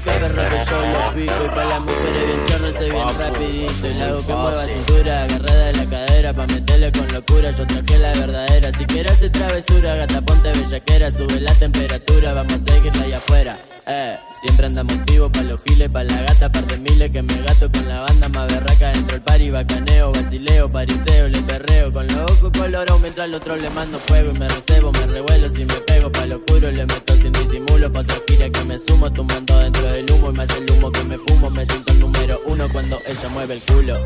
[0.00, 3.88] Perro que yo lo pico Y pa' las mujeres bien chorro ese bien rapidito.
[3.88, 7.66] Y le hago que mueva cintura Agarrada de la cadera pa' meterle con locura Yo
[7.66, 8.72] traje la verdadera.
[8.72, 13.56] Si quieres hacer travesura Gata ponte bellaquera Sube la temperatura Vamos a seguirla allá afuera.
[13.84, 17.34] Eh, siempre andamos vivos pa' los giles, pa' la gata, par de miles que me
[17.42, 21.92] gato con la banda más berraca dentro del pari, bacaneo, basileo, pariseo, le perreo.
[21.92, 25.50] Con los ojos colorados mientras al otro le mando fuego y me recebo, me revuelo.
[25.50, 28.78] Si me pego pa' lo oscuro, le meto sin disimulo pa' otra gira que me
[28.78, 32.00] sumo, tumbando dentro del humo y más el humo que me fumo, me siento el
[32.00, 33.96] número uno cuando ella mueve el culo,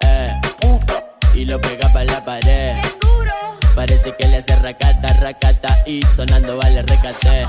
[0.00, 0.32] eh,
[1.34, 2.76] y lo pega pa' la pared.
[3.74, 7.46] Parece que le hace racata, racata y sonando vale recate.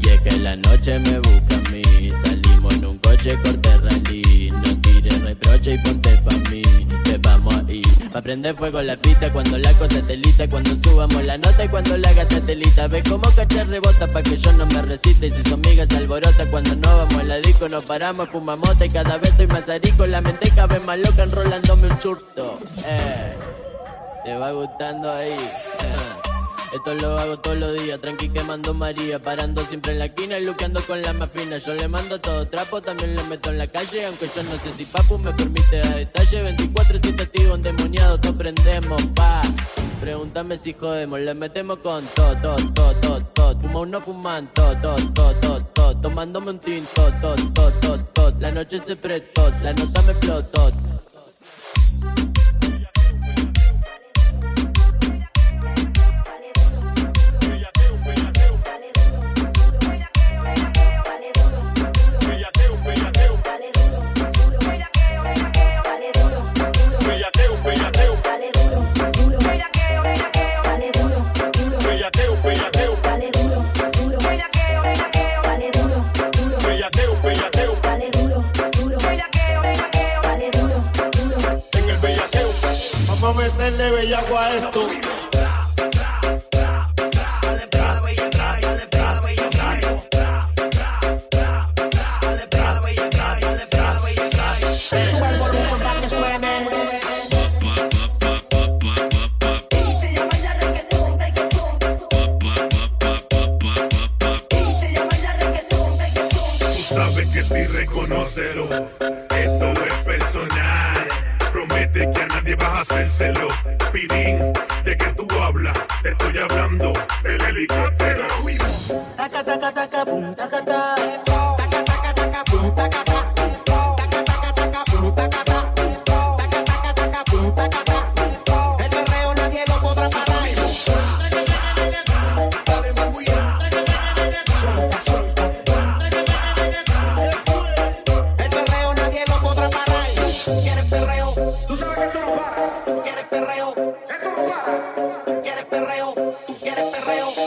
[0.00, 1.82] Y es que la noche me busca a mí.
[2.24, 4.50] Salimos en un coche corte rally.
[4.50, 6.62] No tires reproche y ponte pa' mí.
[7.04, 7.82] Que vamos ahí
[8.12, 11.96] Pa' prender fuego la pista Cuando la cosa telita Cuando subamos la nota y cuando
[11.96, 15.26] la gata telita Ve como cacha rebota pa' que yo no me resista.
[15.26, 18.88] Y si son migas alborota Cuando no vamos a la disco Nos paramos, fumamos y
[18.90, 20.06] cada vez estoy más arico.
[20.06, 22.58] La mente vez más loca enrolándome un churto.
[22.86, 23.34] Eh,
[24.24, 25.30] te va gustando ahí.
[25.30, 26.17] Eh.
[26.72, 29.20] Esto lo hago todos los días, tranqui quemando María.
[29.20, 31.56] Parando siempre en la esquina y luqueando con la más fina.
[31.56, 34.72] Yo le mando todo trapo, también le meto en la calle Aunque yo no sé
[34.76, 36.42] si papu me permite a detalle.
[36.42, 39.40] 24 si testigo endemoniado, no prendemos, pa.
[40.00, 44.76] Pregúntame si jodemos, le metemos con todo, todo, todo, todo, todo Fuma uno fuman, todo,
[44.80, 49.50] todo, todo, todo, todo Tomándome un tinto, todo, todo, todo, todo La noche se prestó,
[49.62, 50.70] la nota me explotó
[83.28, 85.37] Vamos a meterle bellaco a esto.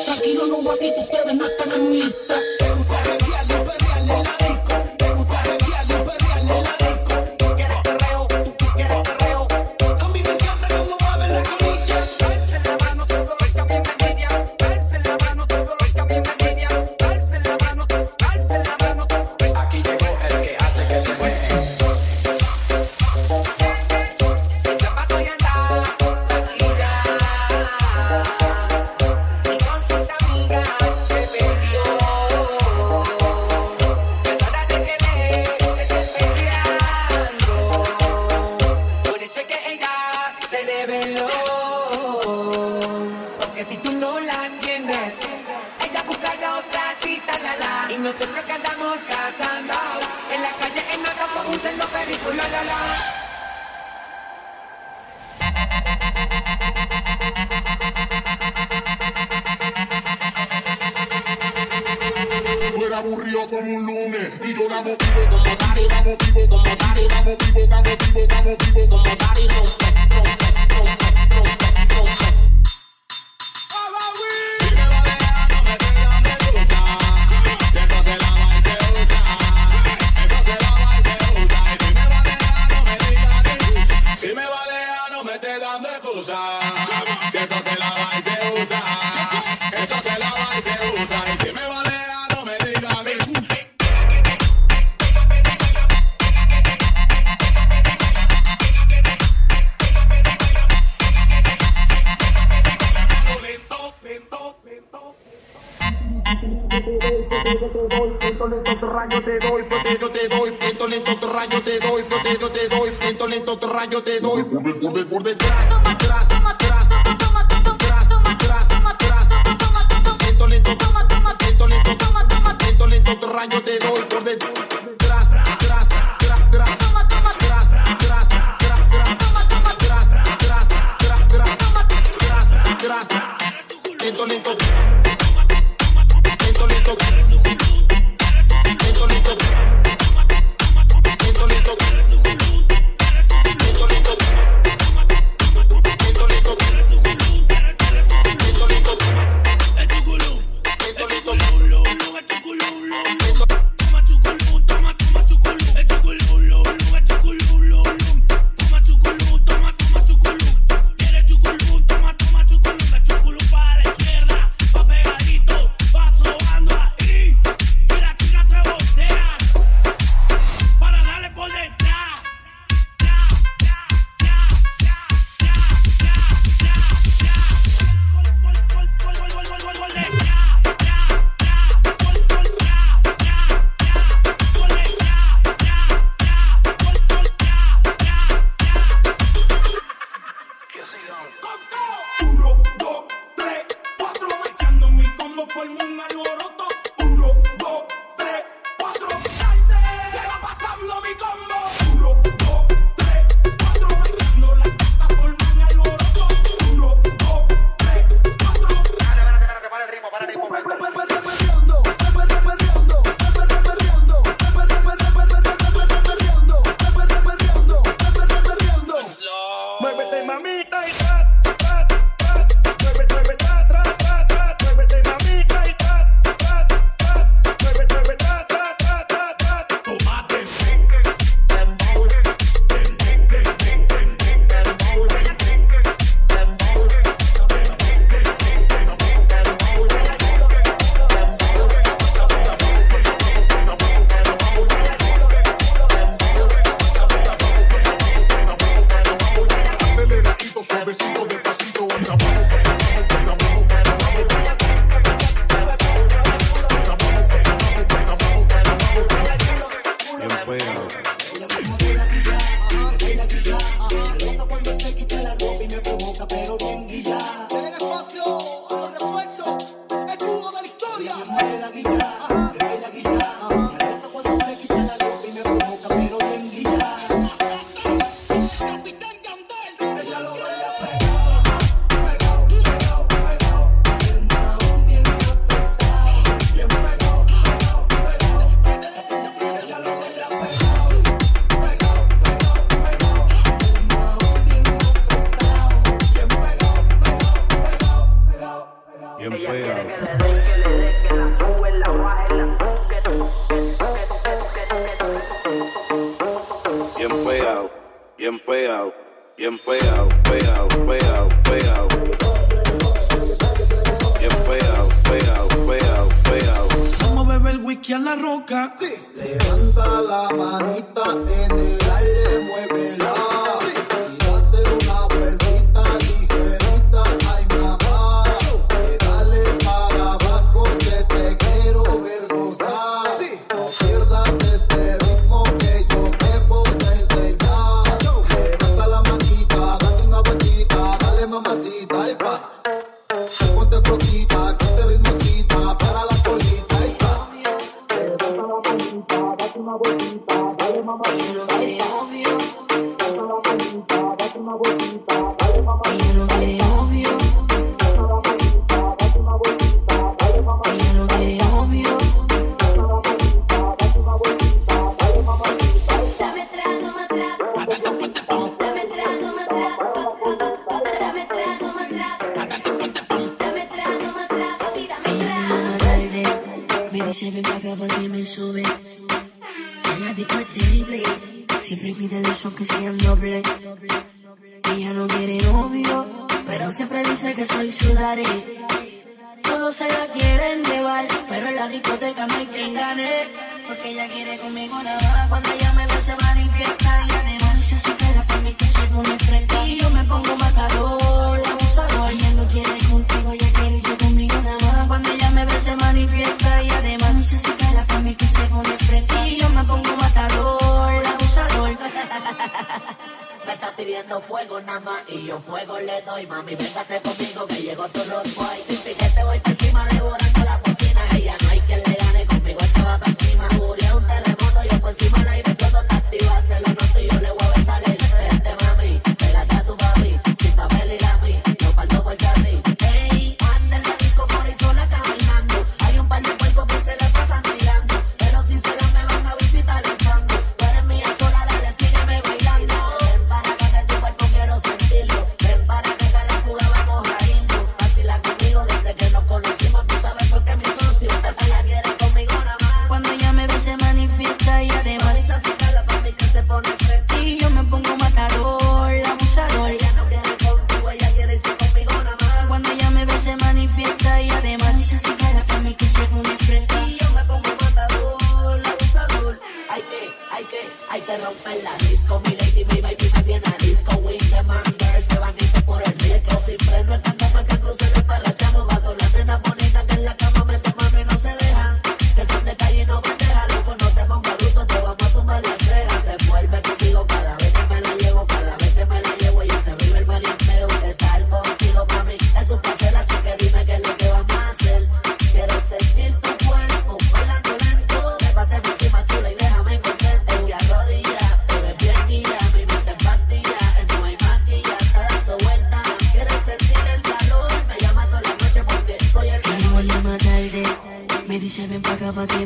[0.05, 2.35] Tranquilo, no guatito, ustedes no están en mi lista.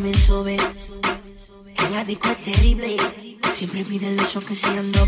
[0.06, 0.58] me sobe.
[1.78, 2.98] En la disco es terrible.
[3.54, 5.05] Siempre pide los que se ando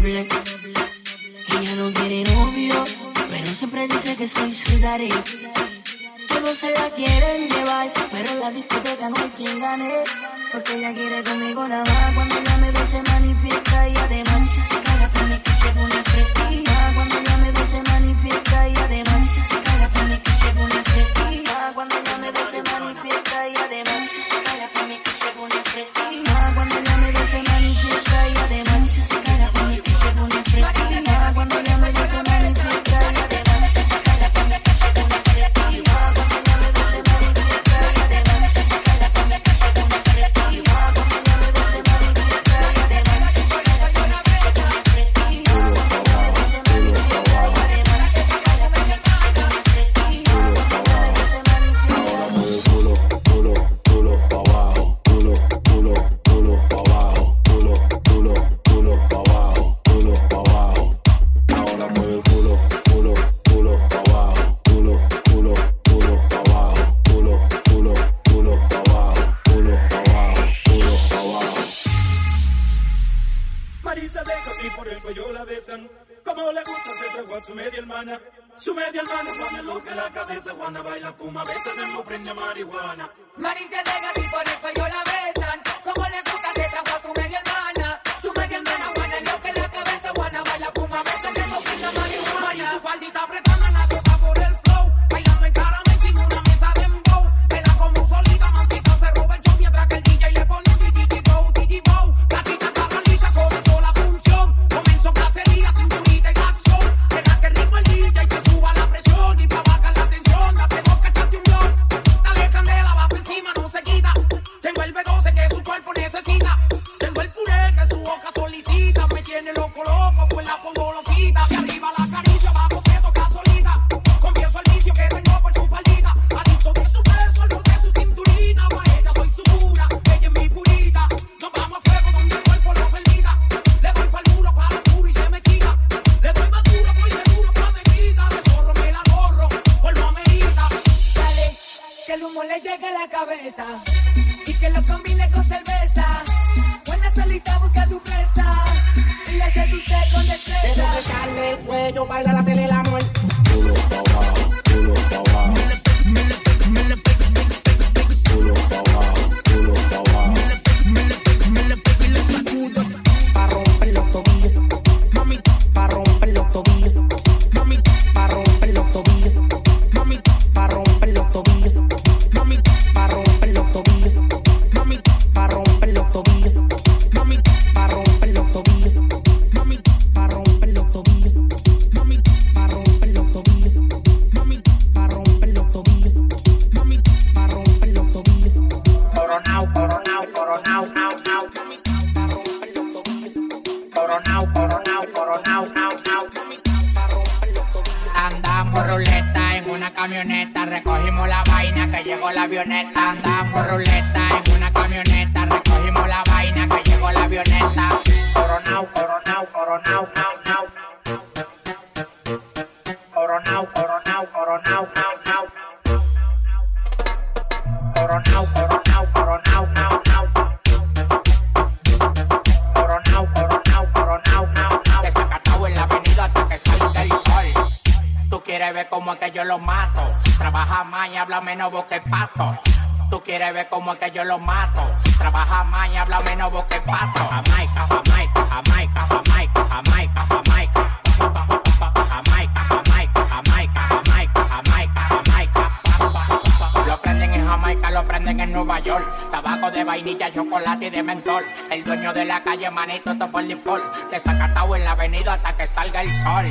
[254.11, 256.45] Desacatado en la avenida hasta que salga el sol.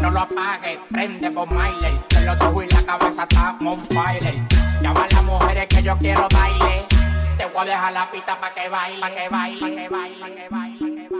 [0.00, 2.00] No lo apagues, prende Bob Marley.
[2.16, 4.42] En los ojos y la cabeza está on fire.
[4.80, 6.86] Llama a las mujeres que yo quiero baile.
[7.38, 10.20] Te voy a dejar la pista pa' que baile, pa' que baile, pa' que baile,
[10.20, 11.12] pa' que baile, que.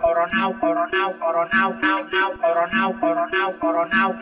[0.00, 4.13] Coronao, coronao, coronao, nao, nao, coronao, coronao, coronao,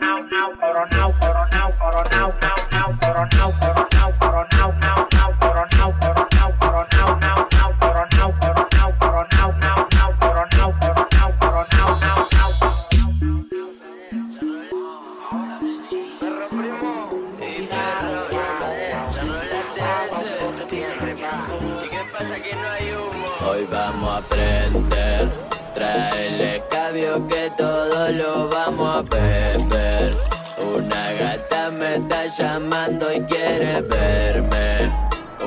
[23.53, 25.29] Hoy vamos a aprender.
[25.75, 30.17] Trae el que todo lo vamos a beber.
[30.57, 34.91] Una gata me está llamando y quiere verme.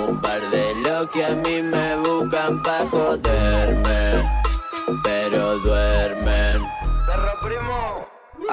[0.06, 4.22] Un par de los que a mí me buscan pa' joderme.
[5.02, 6.75] Pero duermen.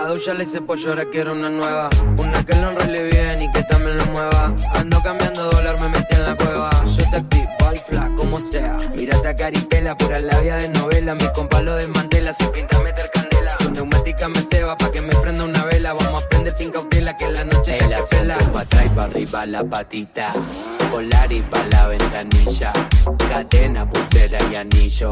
[0.04, 1.90] A ya le hice pollo, ahora quiero una nueva.
[2.18, 4.54] Una que lo enrole bien y que también lo mueva.
[4.74, 6.70] Ando cambiando dólar, me metí en la cueva.
[6.86, 8.80] Yo te activo al fla, como sea.
[8.94, 11.16] Mírate a Caritela, pura labia de novela.
[11.16, 13.56] Mi compa lo desmantela, sin pinta meter candela.
[13.56, 15.94] Su neumática me ceba pa' que me prenda una vela.
[15.94, 18.38] Vamos a prender sin cautela que la noche te asiento cela.
[18.52, 20.34] pa' atrás y pa' arriba la patita.
[20.94, 22.72] Polar y pa' la ventanilla.
[23.28, 25.12] Cadena, pulsera y anillo.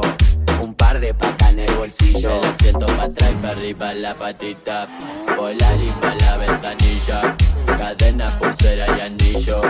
[0.62, 2.40] Un par de patas en el bolsillo.
[2.40, 4.88] El asiento pa' atrás y pa' arriba la patita.
[5.36, 7.36] Polar y pa' la ventanilla.
[7.66, 9.62] Cadena, pulsera y anillo.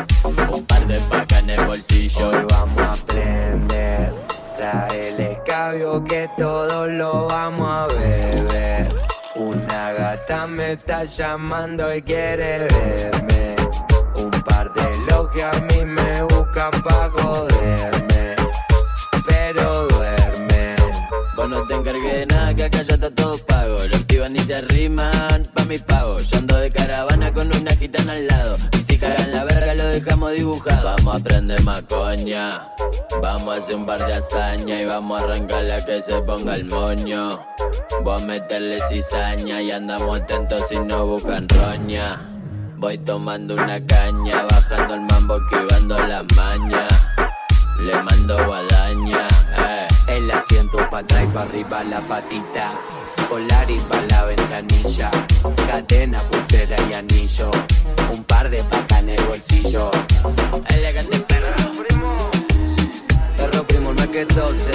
[0.52, 2.28] Un par de pacas en el bolsillo.
[2.28, 4.14] Hoy vamos a aprender.
[4.58, 8.94] Trae el escabio que todo lo vamos a beber.
[9.36, 13.51] Una gata me está llamando y quiere verme.
[14.52, 18.36] Par de los que a mí me buscan pa' joderme.
[19.28, 20.76] Pero duermen.
[21.38, 23.78] Vos no te encargues de nada, que acá ya está todo pago.
[23.90, 26.18] Lo activan y se arriman pa' mi pago.
[26.20, 28.58] Yo ando de caravana con una gitana al lado.
[28.74, 30.84] Y si cagan la verga, lo dejamos dibujado.
[30.84, 32.68] Vamos a prender más coña.
[33.22, 36.66] Vamos a hacer un par de hazaña y vamos a arrancarla que se ponga el
[36.66, 37.40] moño.
[38.04, 42.41] Voy a meterle cizaña y andamos atentos si no buscan roña.
[42.82, 46.88] Voy tomando una caña, bajando el mambo, esquivando la maña.
[47.78, 49.88] Le mando guadaña, eh.
[50.08, 52.72] El asiento pa' atrás y pa' arriba la patita.
[53.30, 55.12] Polar y pa' la ventanilla.
[55.68, 57.52] Cadena, pulsera y anillo.
[58.12, 59.92] Un par de pacas en el bolsillo.
[60.70, 61.54] Elegante perro.
[63.38, 64.72] Perro primo, no es que tose.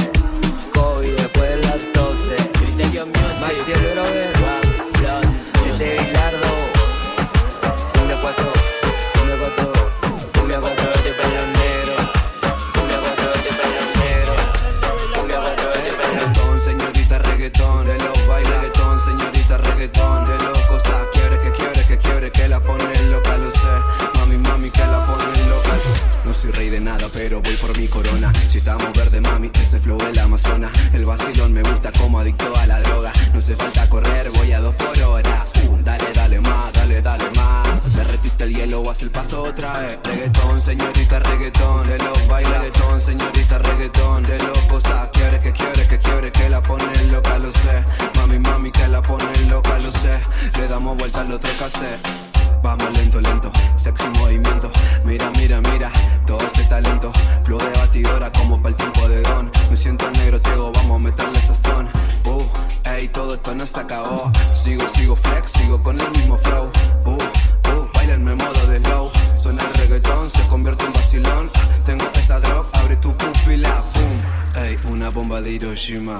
[0.73, 2.37] COVID después de las 12.
[2.53, 3.41] Criterio Music.
[3.41, 4.33] Maxi el brother.
[5.67, 6.16] Este
[26.47, 28.33] soy rey de nada, pero voy por mi corona.
[28.35, 30.71] Si estamos verde, mami, ese flow del Amazonas.
[30.93, 33.13] El vacilón me gusta como adicto a la droga.
[33.33, 35.47] No hace falta correr, voy a dos por hora.
[35.69, 37.95] Uh, dale, dale más, dale, dale más.
[37.95, 39.99] Derretiste el hielo, haz el paso otra vez.
[40.05, 45.87] Reggaetón, señorita reggaetón, de los bailes reggaetón, señorita reggaetón, de los cosas, quiebre que quiebre
[45.89, 47.85] que quiebre que la pone loca, lo sé.
[48.17, 50.19] Mami, mami, que la pone loca, lo sé.
[50.59, 52.26] Le damos vuelta al otro cassette.
[52.67, 54.73] Vamos lento, lento, sexy movimiento.
[55.05, 55.89] Mira, mira, mira,
[56.27, 57.13] todo ese talento.
[57.45, 59.53] Flow de batidora como para el tiempo de don.
[59.71, 61.89] Me siento negro, Tego, vamos a meterle sazón.
[62.25, 62.43] Uh,
[62.91, 64.33] ey, todo esto no se acabó.
[64.35, 66.69] Sigo, sigo flex, sigo con el mismo flow.
[67.05, 69.13] Uh, uh, bailenme modo de low
[69.47, 71.51] suena el reggaetón, se convierte en vacilón.
[71.85, 74.65] Tengo esa drop, abre tu pupila, boom.
[74.65, 76.19] Ey, una bomba de Hiroshima.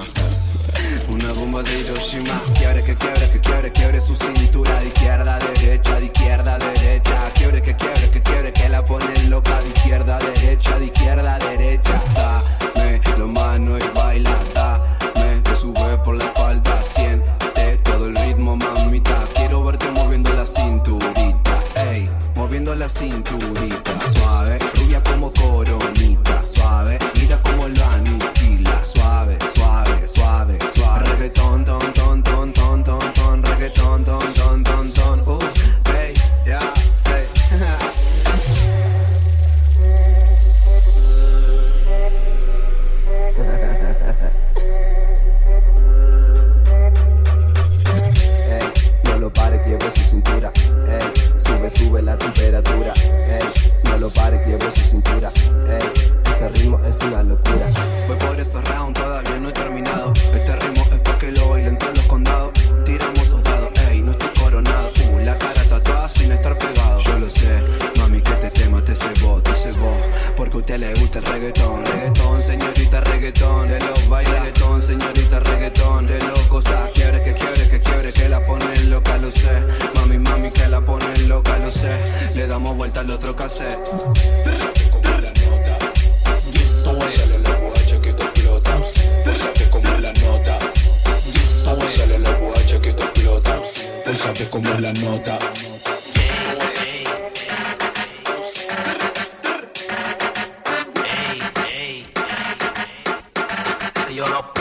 [1.09, 2.41] Una bomba de Hiroshima.
[2.57, 4.79] Quiebre que quiebre, que quiebre, quiebre su cintura.
[4.79, 7.31] De izquierda, derecha, de izquierda, derecha.
[7.33, 9.61] Quiebre que quiebre, que quiebre, que la ponen loca.
[9.61, 12.01] De izquierda, derecha, de izquierda, derecha.
[12.75, 14.46] Dame lo mano y baila.
[22.75, 23.91] la cinturita.
[24.13, 26.43] Suave, rubia como coronita.
[26.45, 28.83] Suave, mira como lo aniquila.
[28.83, 31.09] Suave, suave, suave, suave.
[31.11, 33.43] Reggaetón, ton, ton, ton, ton, ton, ton.
[33.43, 35.19] Reggaetón, ton, ton, ton, ton.
[35.25, 35.39] Uh,
[35.85, 36.13] hey,
[36.45, 36.73] yeah,
[37.05, 37.25] hey.
[49.03, 50.51] no lo pare, quiebra su cintura
[51.69, 52.93] sube la temperatura.
[52.95, 53.43] Ey,
[53.83, 55.31] no lo pares, quiebre su cintura.
[55.69, 57.67] Ey, este ritmo es una locura.
[58.07, 60.13] Voy por esos rounds, todavía no he terminado.
[70.67, 71.85] te le gusta el reggaetón.
[71.85, 73.67] Reggaetón, señorita, reggaetón.
[73.67, 74.31] Te lo baila.
[74.31, 76.05] Reggaetón, señorita, reggaetón.
[76.05, 76.89] Te lo cosa.
[76.93, 79.63] Quiere que quiere que quiere que la ponen loca, lo sé.
[79.95, 81.89] Mami, mami, que la ponen loca, lo sé.
[82.35, 83.79] Le damos vuelta al otro cassette.
[86.83, 86.99] Solo
[87.43, 88.11] la guacha que
[90.01, 90.59] la nota.
[91.95, 92.91] Solo la guacha que
[94.81, 95.39] la nota.
[104.17, 104.56] yo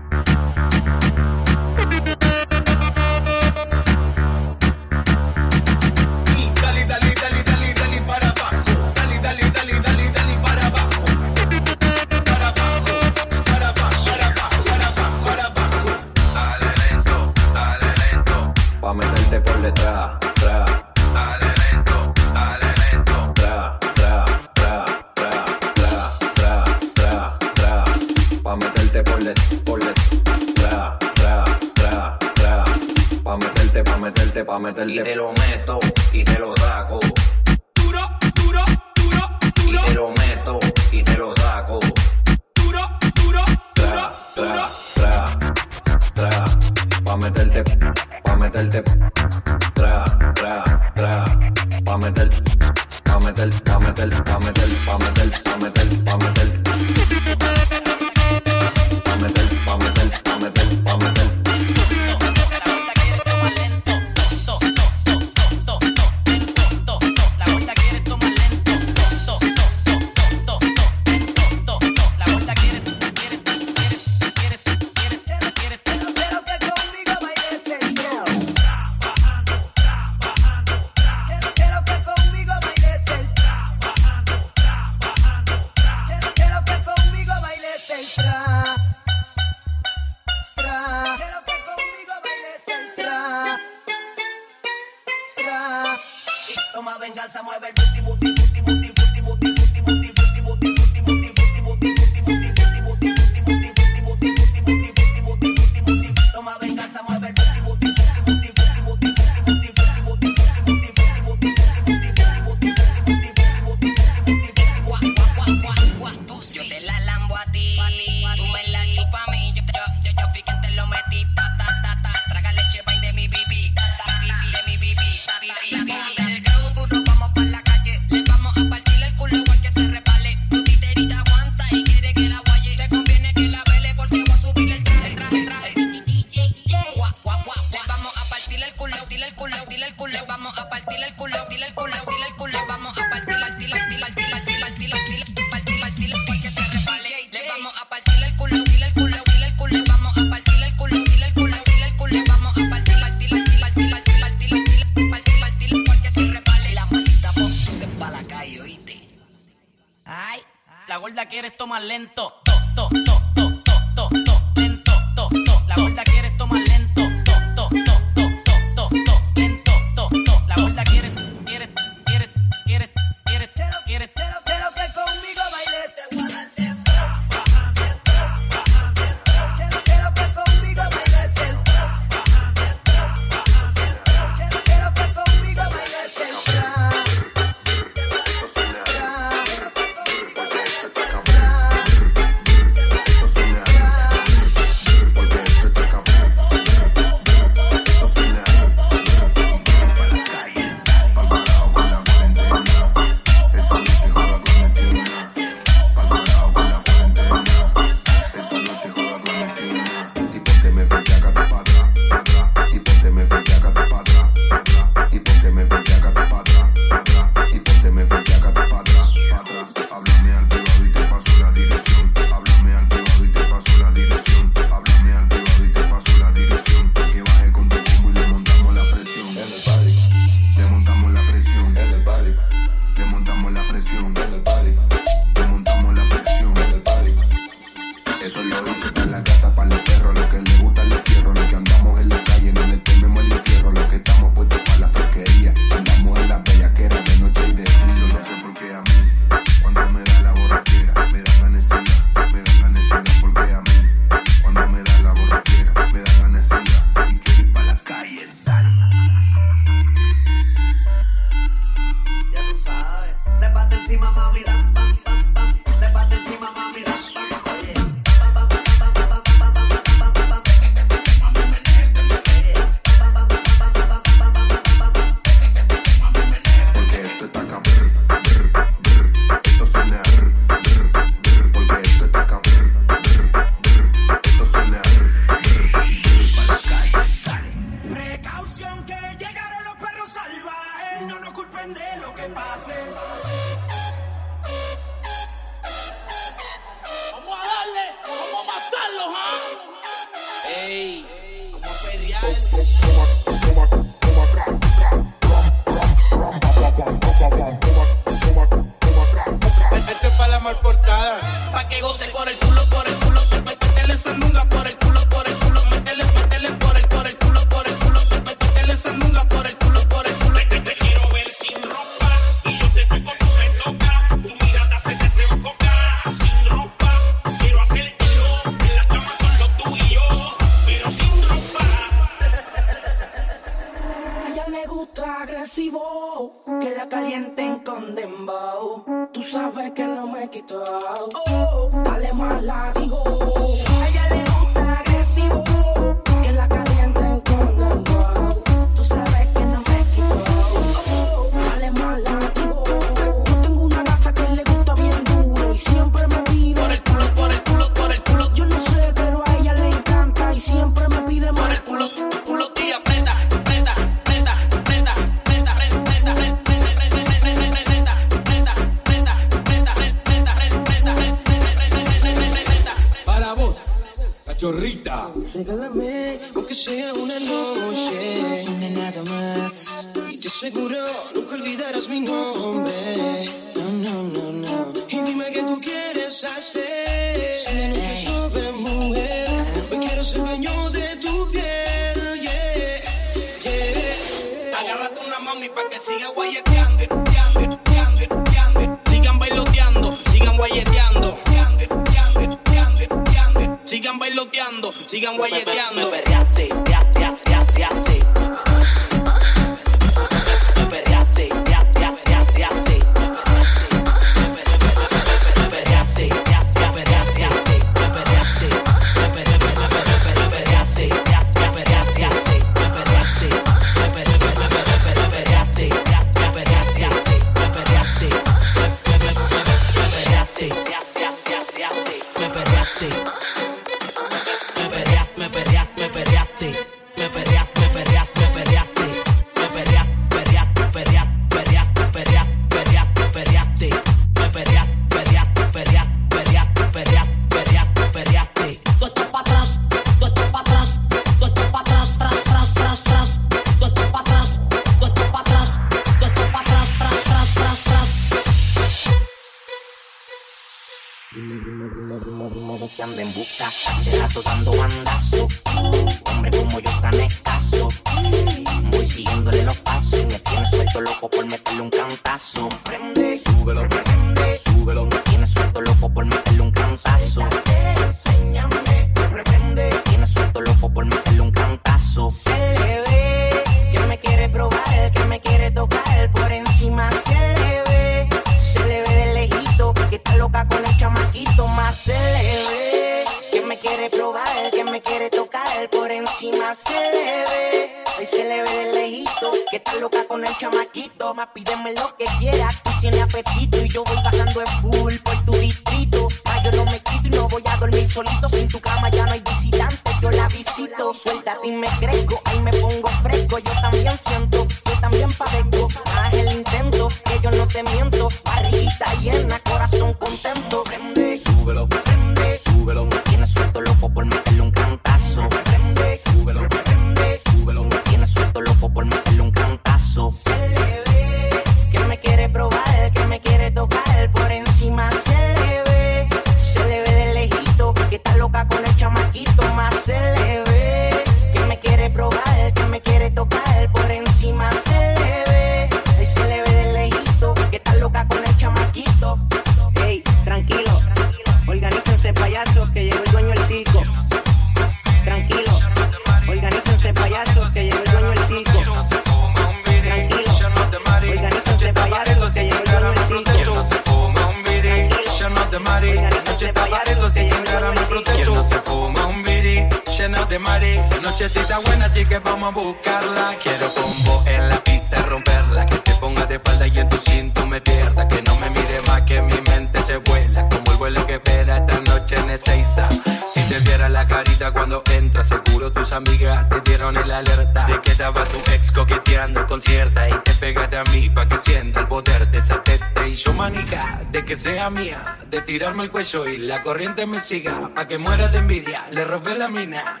[574.26, 578.08] En la pista, romperla, que te ponga de espalda y en tu cinto me pierda.
[578.08, 581.58] Que no me mire más, que mi mente se vuela, como el vuelo que espera
[581.58, 582.88] esta noche en Ezeiza.
[583.32, 587.80] Si te viera la carita cuando entras, seguro tus amigas te dieron el alerta de
[587.82, 591.80] que estaba tu ex coqueteando con cierta y te pegaste a mí pa' que sienta
[591.80, 595.90] el poder de esa teta y yo manija de que sea mía, de tirarme el
[595.90, 600.00] cuello y la corriente me siga pa' que muera de envidia, le robé la mina.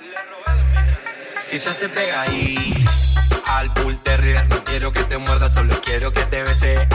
[1.40, 2.84] Si ella se pega ahí
[3.48, 6.86] al bull terrier, no quiero que te muerda, solo quiero que te bese.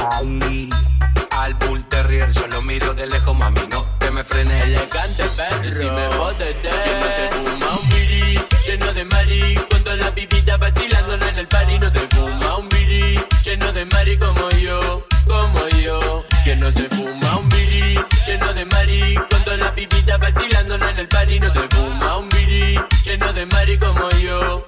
[1.31, 4.63] Al bull terrier, yo lo miro de lejos, mami, no te me frenes.
[4.63, 5.80] Elegante perro.
[5.80, 6.69] Si me bote te.
[6.69, 9.55] Que no se fuma un biri lleno de mari.
[9.69, 14.17] Cuando la pipita vacilando en el party no se fuma un biri lleno de mari
[14.17, 16.23] como yo, como yo.
[16.43, 19.15] Que no se fuma un biri lleno de mari.
[19.30, 23.77] Cuando la pipita vacilando en el party no se fuma un biri lleno de mari
[23.80, 24.65] como yo,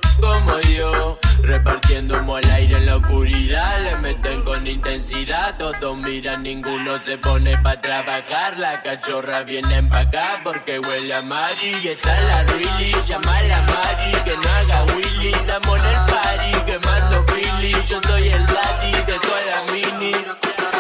[0.76, 1.19] yo.
[1.41, 5.57] Repartiendo humo al aire en la oscuridad, le meten con intensidad.
[5.57, 8.57] Todos miran, ninguno se pone pa' trabajar.
[8.57, 11.72] La cachorra viene pa' acá porque huele a Mari.
[11.84, 14.11] Y está la Really, llama a la Mari.
[14.26, 16.52] Que no haga Willy, estamos en el party.
[16.65, 20.11] Quemando Philly, yo soy el daddy de toda la mini.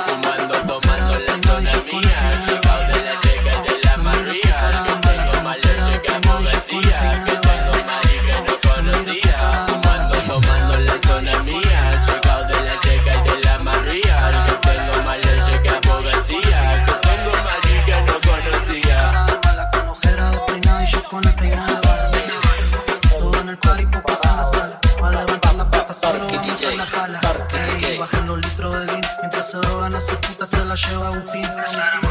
[0.07, 2.41] Fumando, tomando la zona mía.
[2.45, 2.64] Llegado
[26.85, 27.21] la pala.
[27.81, 29.07] Ey, bajen los litros de vino.
[29.21, 31.47] Mientras se drogan a su puta se la lleva Agustín.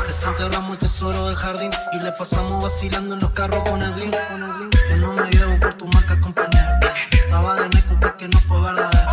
[0.07, 4.13] Desenterramos el tesoro del jardín y le pasamos vacilando en los carros con el bling.
[4.91, 6.71] Yo no me llevo por tu marca, compañero.
[7.11, 9.11] Estaba de neco, que no fue verdadero.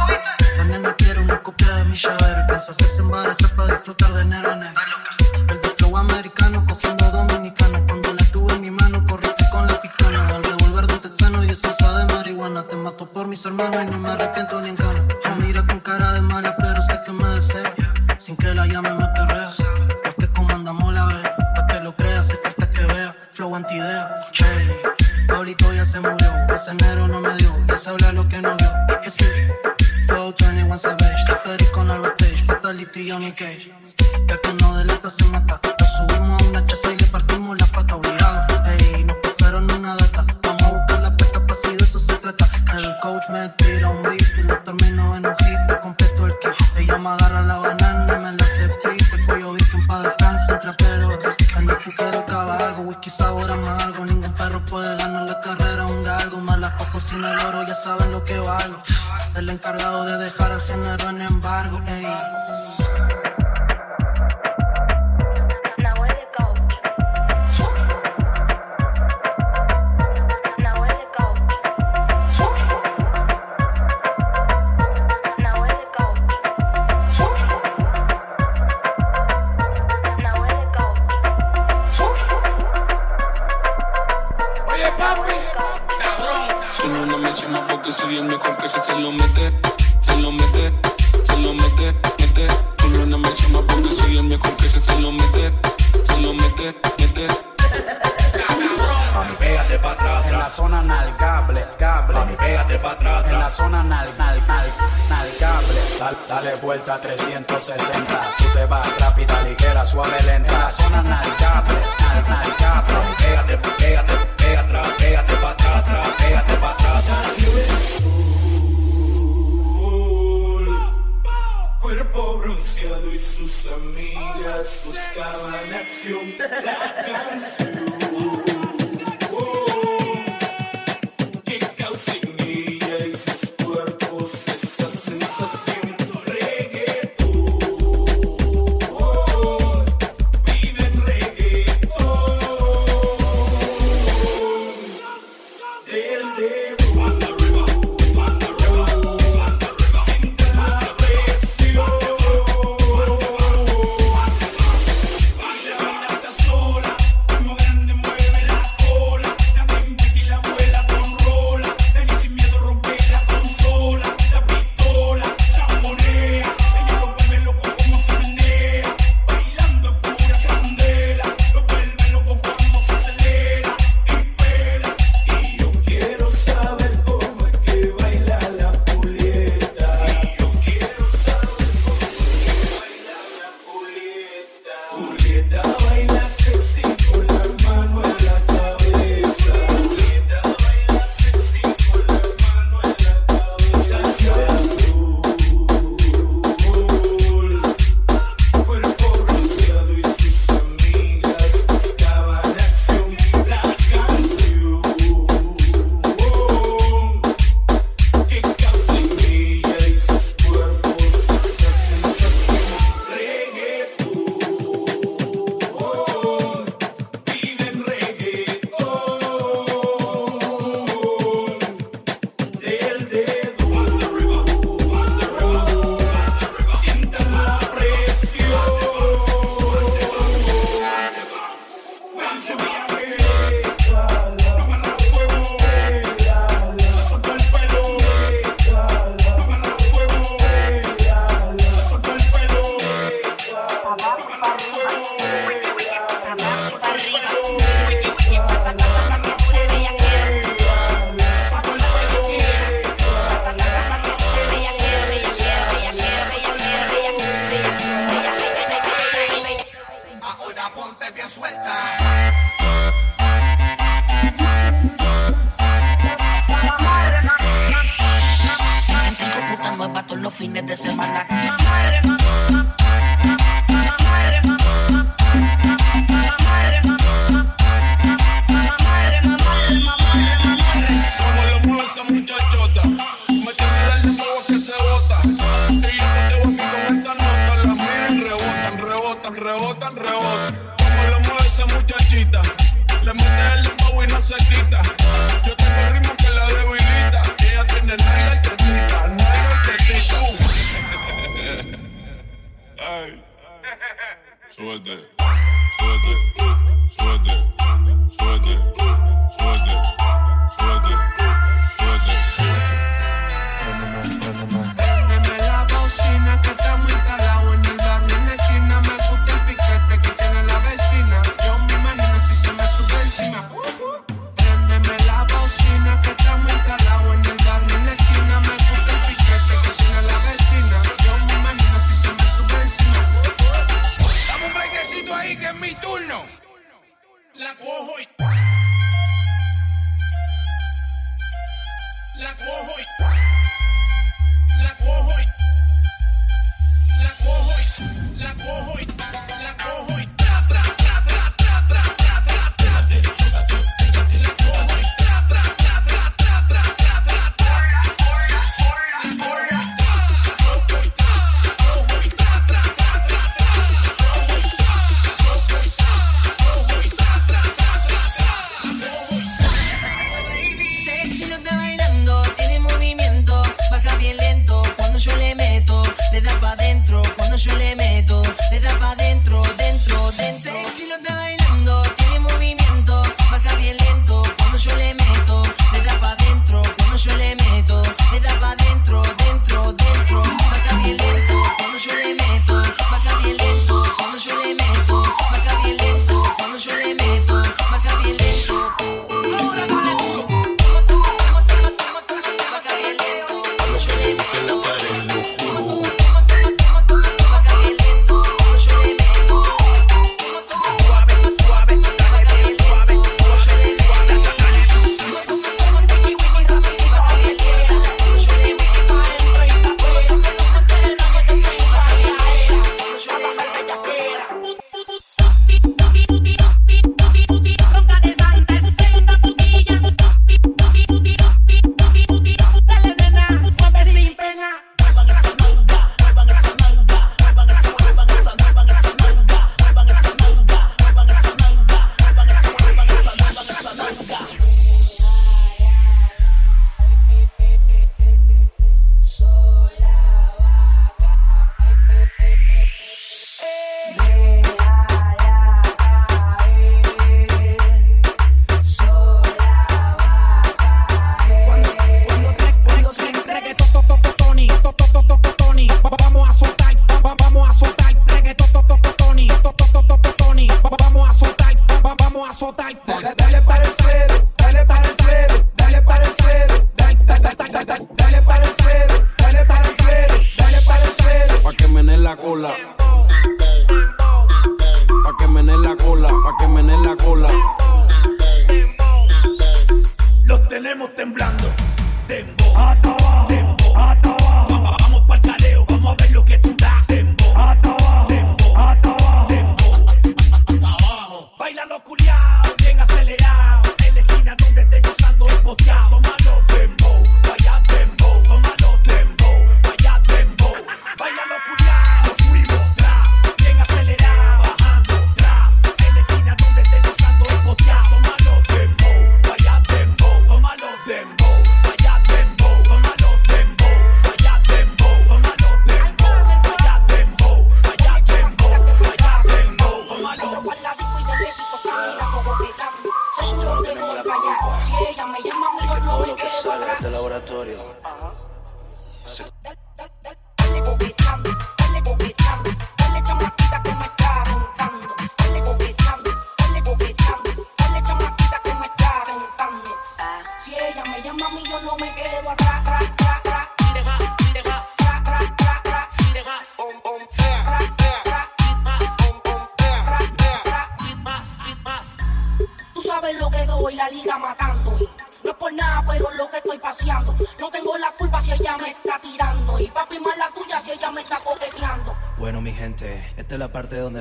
[0.57, 4.21] La nena quiere una copia de mi llavero y piensa hacerse embarazar para disfrutar de
[4.21, 4.81] enero a enero.
[5.49, 7.00] El flow americano cogiendo
[11.51, 12.63] y de marihuana.
[12.63, 15.05] Te mato por mis hermanos y no me arrepiento ni en gana.
[15.25, 17.73] Me mira con cara de mala, pero sé que me desea.
[18.17, 19.51] Sin que la llame me perrea.
[20.05, 21.35] Los que comandamos la brea.
[21.55, 23.15] Pa' que lo creas, hace falta que vea.
[23.33, 24.29] Flow anti-idea.
[24.33, 24.71] Hey,
[25.27, 26.31] Pablito ya se murió.
[26.53, 27.53] Ese enero no me dio.
[27.67, 28.69] Ya habla lo que no vio.
[29.03, 29.53] Es que
[30.07, 31.25] Flow 21 Savage.
[31.27, 32.45] Te pedí con algo stage.
[32.45, 33.73] Fatality Johnny Cage.
[33.97, 35.59] Que el no delata se mata.
[35.79, 38.20] Lo subimos a una chata y le partimos la pata obligado.
[43.01, 45.59] Coach me tira un beat y lo termino en un hit.
[45.67, 46.77] Te completo el kit.
[46.77, 49.13] Ella me agarra la banana, me la split.
[49.13, 51.09] El pollo virgen pa' descansar, trapero.
[51.57, 54.05] En el putero cabalgo, whisky sabor amargo.
[54.05, 56.37] Ningún perro puede ganar la carrera, un galgo.
[56.41, 58.77] Me la cojo sin el oro, ya saben lo que valgo.
[59.35, 61.10] El encargado de dejar al género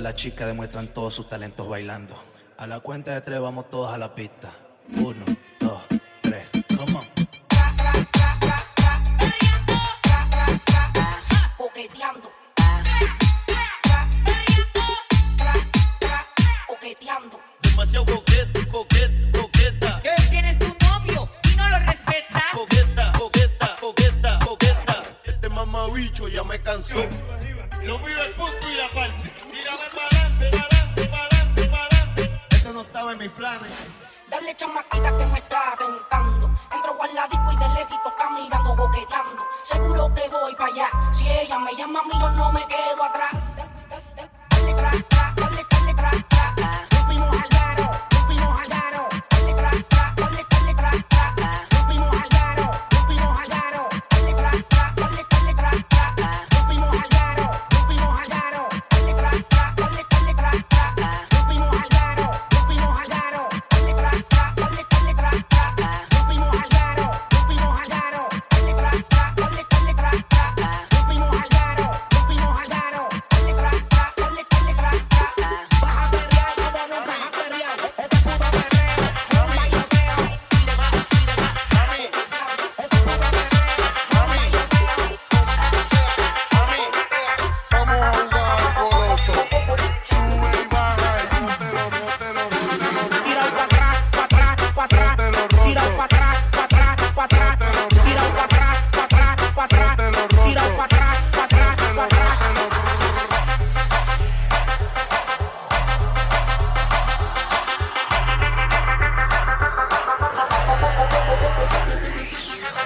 [0.01, 2.15] la chica demuestran todos sus talentos bailando.
[2.59, 4.51] A la cuenta de tres vamos todos a la pista.
[4.97, 5.25] Uno.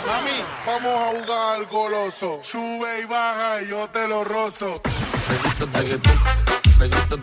[0.06, 2.38] Mami, vamos a jugar al goloso.
[2.42, 4.82] Sube y baja y yo te lo rozo.
[5.28, 6.20] Me gusta el reggaetón,
[6.78, 7.22] me gusta el,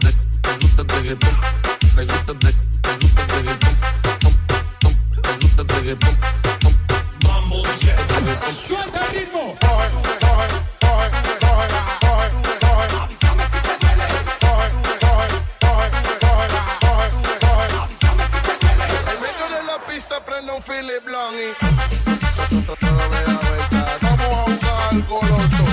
[19.65, 24.59] la pista prende un Philip Blanc la torta te da venta, como a un
[24.89, 25.63] al goloso.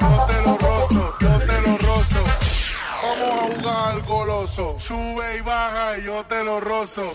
[0.00, 2.24] Yo te lo rozo, yo te lo rozo.
[3.02, 4.76] Como a un al goloso.
[4.78, 7.12] Sube y baja y yo te lo rozo.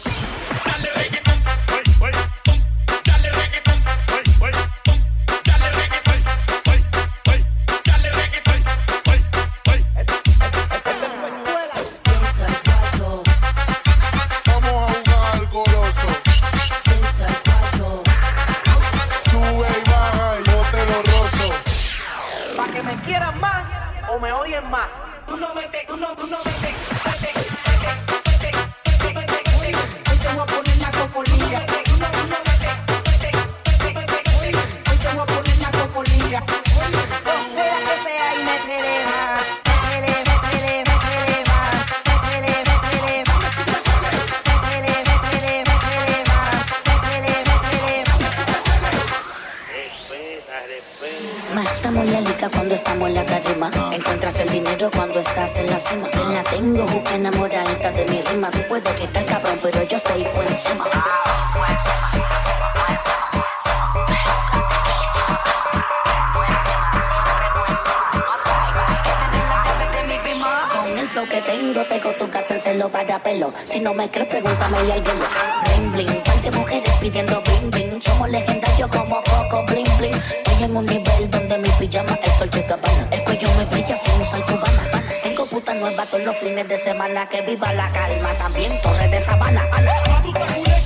[73.64, 75.16] Si no me crees, pregúntame y alguien
[75.64, 78.02] Bling bling, par de mujeres pidiendo bling bling.
[78.02, 80.14] Somos legendarios como Coco bling bling.
[80.14, 83.08] Estoy en un nivel donde mi pijama es Dolce Gabbana.
[83.12, 85.02] El cuello me brilla sin usar cubana.
[85.24, 87.30] Tengo puta nueva todos los fines de semana.
[87.30, 89.62] Que viva la calma, también torre de sabana.
[89.72, 90.85] Ana.